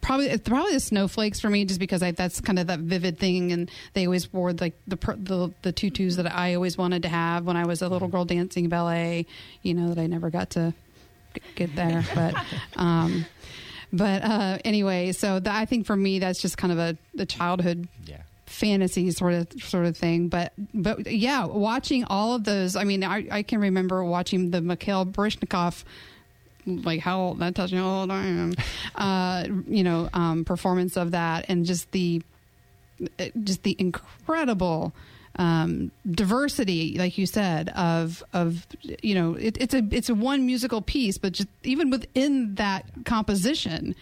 probably 0.00 0.28
it's 0.28 0.48
probably 0.48 0.72
the 0.72 0.80
snowflakes 0.80 1.40
for 1.40 1.50
me, 1.50 1.64
just 1.64 1.80
because 1.80 2.02
I, 2.02 2.12
that's 2.12 2.40
kind 2.40 2.58
of 2.58 2.66
that 2.68 2.80
vivid 2.80 3.18
thing, 3.18 3.52
and 3.52 3.70
they 3.94 4.06
always 4.06 4.32
wore 4.32 4.52
like 4.52 4.74
the 4.86 4.96
the 4.96 5.52
the 5.62 5.72
tutus 5.72 6.16
that 6.16 6.32
I 6.32 6.54
always 6.54 6.78
wanted 6.78 7.02
to 7.02 7.08
have 7.08 7.44
when 7.44 7.56
I 7.56 7.66
was 7.66 7.82
a 7.82 7.88
little 7.88 8.08
girl 8.08 8.24
dancing 8.24 8.68
ballet. 8.68 9.26
You 9.62 9.74
know 9.74 9.88
that 9.88 10.00
I 10.00 10.06
never 10.06 10.30
got 10.30 10.50
to 10.50 10.74
get 11.54 11.74
there, 11.76 12.04
but. 12.14 12.34
um 12.76 13.26
but 13.90 14.22
uh, 14.22 14.58
anyway, 14.66 15.12
so 15.12 15.40
that, 15.40 15.54
I 15.54 15.64
think 15.64 15.86
for 15.86 15.96
me 15.96 16.18
that's 16.18 16.42
just 16.42 16.58
kind 16.58 16.72
of 16.74 16.78
a, 16.78 16.98
a 17.18 17.24
childhood 17.24 17.88
Yeah. 18.04 18.18
fantasy 18.44 19.10
sort 19.12 19.32
of 19.32 19.48
sort 19.62 19.86
of 19.86 19.96
thing. 19.96 20.28
But 20.28 20.52
but 20.74 21.10
yeah, 21.10 21.46
watching 21.46 22.04
all 22.04 22.34
of 22.34 22.44
those. 22.44 22.76
I 22.76 22.84
mean, 22.84 23.02
I, 23.02 23.26
I 23.30 23.42
can 23.42 23.60
remember 23.60 24.04
watching 24.04 24.50
the 24.50 24.60
Mikhail 24.60 25.06
Baryshnikov. 25.06 25.84
Like 26.66 27.00
how 27.00 27.18
old 27.18 27.38
that 27.38 27.54
tells 27.54 27.72
you 27.72 27.78
how 27.78 28.00
old 28.00 28.10
I 28.10 28.26
am, 28.26 28.52
uh, 28.94 29.44
you 29.66 29.82
know, 29.82 30.10
um, 30.12 30.44
performance 30.44 30.98
of 30.98 31.12
that, 31.12 31.46
and 31.48 31.64
just 31.64 31.90
the, 31.92 32.20
just 33.42 33.62
the 33.62 33.74
incredible 33.78 34.92
um, 35.38 35.90
diversity, 36.10 36.96
like 36.98 37.16
you 37.16 37.26
said, 37.26 37.68
of 37.70 38.22
of 38.32 38.66
you 39.02 39.14
know, 39.14 39.34
it, 39.34 39.56
it's 39.60 39.74
a 39.74 39.82
it's 39.90 40.08
a 40.08 40.14
one 40.14 40.46
musical 40.46 40.82
piece, 40.82 41.16
but 41.18 41.32
just 41.32 41.48
even 41.62 41.90
within 41.90 42.54
that 42.56 42.84
composition, 43.04 43.94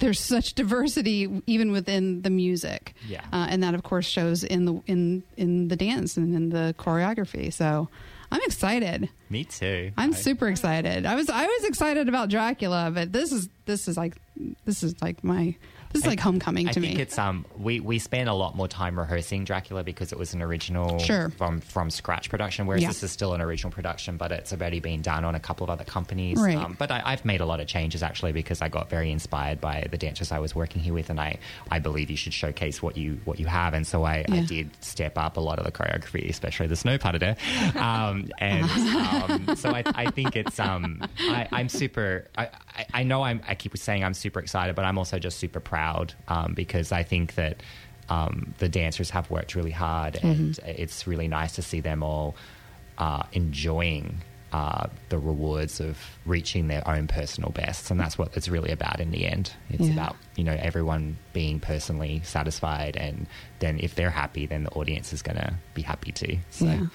there's 0.00 0.20
such 0.20 0.54
diversity 0.54 1.42
even 1.46 1.72
within 1.72 2.22
the 2.22 2.30
music. 2.30 2.94
Yeah. 3.08 3.22
uh, 3.32 3.46
and 3.48 3.62
that 3.62 3.74
of 3.74 3.82
course 3.82 4.06
shows 4.06 4.44
in 4.44 4.64
the 4.66 4.82
in 4.86 5.22
in 5.36 5.68
the 5.68 5.76
dance 5.76 6.16
and 6.16 6.34
in 6.34 6.50
the 6.50 6.74
choreography. 6.78 7.52
So 7.52 7.88
I'm 8.30 8.40
excited. 8.42 9.08
Me 9.30 9.44
too. 9.44 9.92
I'm 9.96 10.10
I- 10.10 10.16
super 10.16 10.48
excited. 10.48 11.06
I 11.06 11.14
was 11.14 11.30
I 11.30 11.46
was 11.46 11.64
excited 11.64 12.08
about 12.08 12.28
Dracula, 12.28 12.90
but 12.92 13.12
this 13.12 13.32
is 13.32 13.48
this 13.64 13.88
is 13.88 13.96
like 13.96 14.16
this 14.64 14.82
is 14.82 15.00
like 15.00 15.22
my 15.24 15.54
this 15.94 16.02
is 16.02 16.06
like 16.06 16.20
homecoming 16.20 16.68
I 16.68 16.72
to 16.72 16.80
think 16.80 16.96
me. 16.96 17.00
it's 17.02 17.16
um 17.18 17.46
we 17.56 17.80
we 17.80 17.98
spent 17.98 18.28
a 18.28 18.34
lot 18.34 18.54
more 18.56 18.68
time 18.68 18.98
rehearsing 18.98 19.44
Dracula 19.44 19.82
because 19.84 20.12
it 20.12 20.18
was 20.18 20.34
an 20.34 20.42
original 20.42 20.98
Sure. 20.98 21.30
from 21.30 21.60
from 21.60 21.88
scratch 21.88 22.28
production, 22.28 22.66
whereas 22.66 22.82
Yeah. 22.82 22.88
this 22.88 23.02
is 23.02 23.10
still 23.12 23.32
an 23.32 23.40
original 23.40 23.70
production, 23.72 24.16
but 24.18 24.32
it's 24.32 24.52
already 24.52 24.80
been 24.80 25.00
done 25.00 25.24
on 25.24 25.34
a 25.34 25.40
couple 25.40 25.64
of 25.64 25.70
other 25.70 25.84
companies. 25.84 26.38
Right. 26.38 26.56
Um, 26.56 26.74
but 26.78 26.90
I, 26.90 27.00
I've 27.04 27.24
made 27.24 27.40
a 27.40 27.46
lot 27.46 27.60
of 27.60 27.66
changes 27.68 28.02
actually 28.02 28.32
because 28.32 28.60
I 28.60 28.68
got 28.68 28.90
very 28.90 29.10
inspired 29.10 29.60
by 29.60 29.86
the 29.90 29.96
dancers 29.96 30.32
I 30.32 30.40
was 30.40 30.54
working 30.54 30.82
here 30.82 30.92
with, 30.94 31.08
and 31.10 31.20
I 31.20 31.38
I 31.70 31.78
believe 31.78 32.10
you 32.10 32.16
should 32.16 32.34
showcase 32.34 32.82
what 32.82 32.96
you 32.96 33.20
what 33.24 33.38
you 33.40 33.46
have, 33.46 33.72
and 33.72 33.86
so 33.86 34.04
I, 34.04 34.24
I 34.28 34.40
did 34.40 34.70
step 34.84 35.16
up 35.16 35.36
a 35.36 35.40
lot 35.40 35.58
of 35.60 35.64
the 35.64 35.72
choreography, 35.72 36.28
especially 36.28 36.66
the 36.66 36.76
snow 36.76 36.98
part 36.98 37.14
of 37.14 37.22
it. 37.22 37.38
Um, 37.76 38.28
and 38.38 38.64
um, 38.68 39.56
so 39.56 39.70
I, 39.70 39.84
I 39.94 40.10
think 40.10 40.34
it's 40.36 40.58
um 40.58 41.00
I, 41.20 41.46
I'm 41.52 41.68
super 41.68 42.26
I, 42.36 42.48
I, 42.76 42.86
I 42.94 43.02
know 43.04 43.22
I'm 43.22 43.40
I 43.46 43.54
keep 43.54 43.76
saying 43.78 44.02
I'm 44.02 44.14
super 44.14 44.40
excited, 44.40 44.74
but 44.74 44.84
I'm 44.84 44.98
also 44.98 45.20
just 45.20 45.38
super 45.38 45.60
proud 45.60 45.83
um, 46.28 46.54
because 46.54 46.92
I 46.92 47.02
think 47.02 47.34
that 47.34 47.62
um, 48.08 48.54
the 48.58 48.68
dancers 48.68 49.10
have 49.10 49.30
worked 49.30 49.54
really 49.54 49.70
hard, 49.70 50.16
and 50.22 50.58
it's 50.66 51.06
really 51.06 51.28
nice 51.28 51.52
to 51.56 51.62
see 51.62 51.80
them 51.80 52.02
all 52.02 52.34
uh, 52.98 53.22
enjoying. 53.32 54.18
Uh, 54.52 54.86
the 55.08 55.18
rewards 55.18 55.80
of 55.80 55.98
reaching 56.26 56.68
their 56.68 56.86
own 56.88 57.08
personal 57.08 57.50
bests, 57.50 57.90
and 57.90 57.98
that's 57.98 58.16
what 58.16 58.36
it's 58.36 58.46
really 58.48 58.70
about 58.70 59.00
in 59.00 59.10
the 59.10 59.26
end. 59.26 59.50
It's 59.68 59.88
Yeah. 59.88 59.94
about 59.94 60.16
you 60.36 60.44
know 60.44 60.56
everyone 60.58 61.16
being 61.32 61.60
personally 61.60 62.20
satisfied, 62.24 62.96
and 62.96 63.26
then 63.60 63.78
if 63.78 63.94
they're 63.94 64.10
happy, 64.10 64.46
then 64.46 64.64
the 64.64 64.70
audience 64.70 65.12
is 65.12 65.22
going 65.22 65.36
to 65.36 65.54
be 65.74 65.82
happy 65.82 66.12
too. 66.12 66.38
So. 66.50 66.66
Yeah. 66.66 66.86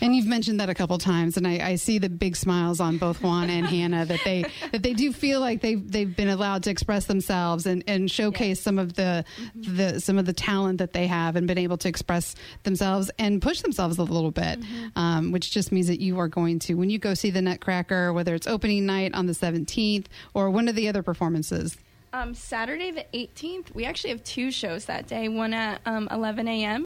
And 0.00 0.14
you've 0.14 0.26
mentioned 0.26 0.60
that 0.60 0.68
a 0.68 0.74
couple 0.74 0.98
times, 0.98 1.36
and 1.36 1.46
I, 1.46 1.70
I 1.70 1.74
see 1.76 1.98
the 1.98 2.08
big 2.08 2.36
smiles 2.36 2.80
on 2.80 2.98
both 2.98 3.22
Juan 3.22 3.50
and 3.50 3.66
Hannah 3.66 4.04
that 4.04 4.20
they 4.24 4.44
that 4.72 4.82
they 4.82 4.94
do 4.94 5.12
feel 5.12 5.40
like 5.40 5.60
they've 5.60 5.90
they've 5.90 6.14
been 6.14 6.28
allowed 6.28 6.64
to 6.64 6.70
express 6.70 7.06
themselves 7.06 7.66
and, 7.66 7.84
and 7.86 8.10
showcase 8.10 8.60
some 8.60 8.78
of 8.78 8.94
the 8.94 9.24
the 9.54 10.00
some 10.00 10.18
of 10.18 10.26
the 10.26 10.32
talent 10.32 10.78
that 10.78 10.92
they 10.92 11.06
have 11.06 11.36
and 11.36 11.46
been 11.46 11.58
able 11.58 11.76
to 11.78 11.88
express 11.88 12.34
themselves 12.64 13.10
and 13.18 13.40
push 13.40 13.60
themselves 13.60 13.98
a 13.98 14.02
little 14.02 14.30
bit, 14.30 14.58
um, 14.96 15.32
which 15.32 15.50
just 15.50 15.72
means 15.72 15.86
that 15.86 16.00
you 16.00 16.18
are 16.18 16.28
going 16.28 16.58
to 16.58 16.74
when 16.74 16.90
you 16.90 16.98
go 16.98 17.14
see 17.14 17.30
the 17.30 17.42
Nutcracker, 17.42 18.12
whether 18.12 18.34
it's 18.34 18.46
opening 18.46 18.86
night 18.86 19.14
on 19.14 19.26
the 19.26 19.34
seventeenth 19.34 20.08
or 20.34 20.50
one 20.50 20.68
of 20.68 20.74
the 20.74 20.88
other 20.88 21.02
performances 21.02 21.76
Um, 22.12 22.34
Saturday 22.34 22.90
the 22.90 23.04
18th, 23.12 23.74
we 23.74 23.84
actually 23.84 24.10
have 24.10 24.24
two 24.24 24.50
shows 24.50 24.86
that 24.86 25.06
day. 25.06 25.28
One 25.28 25.52
at 25.52 25.80
um, 25.84 26.08
11 26.10 26.48
a.m. 26.48 26.84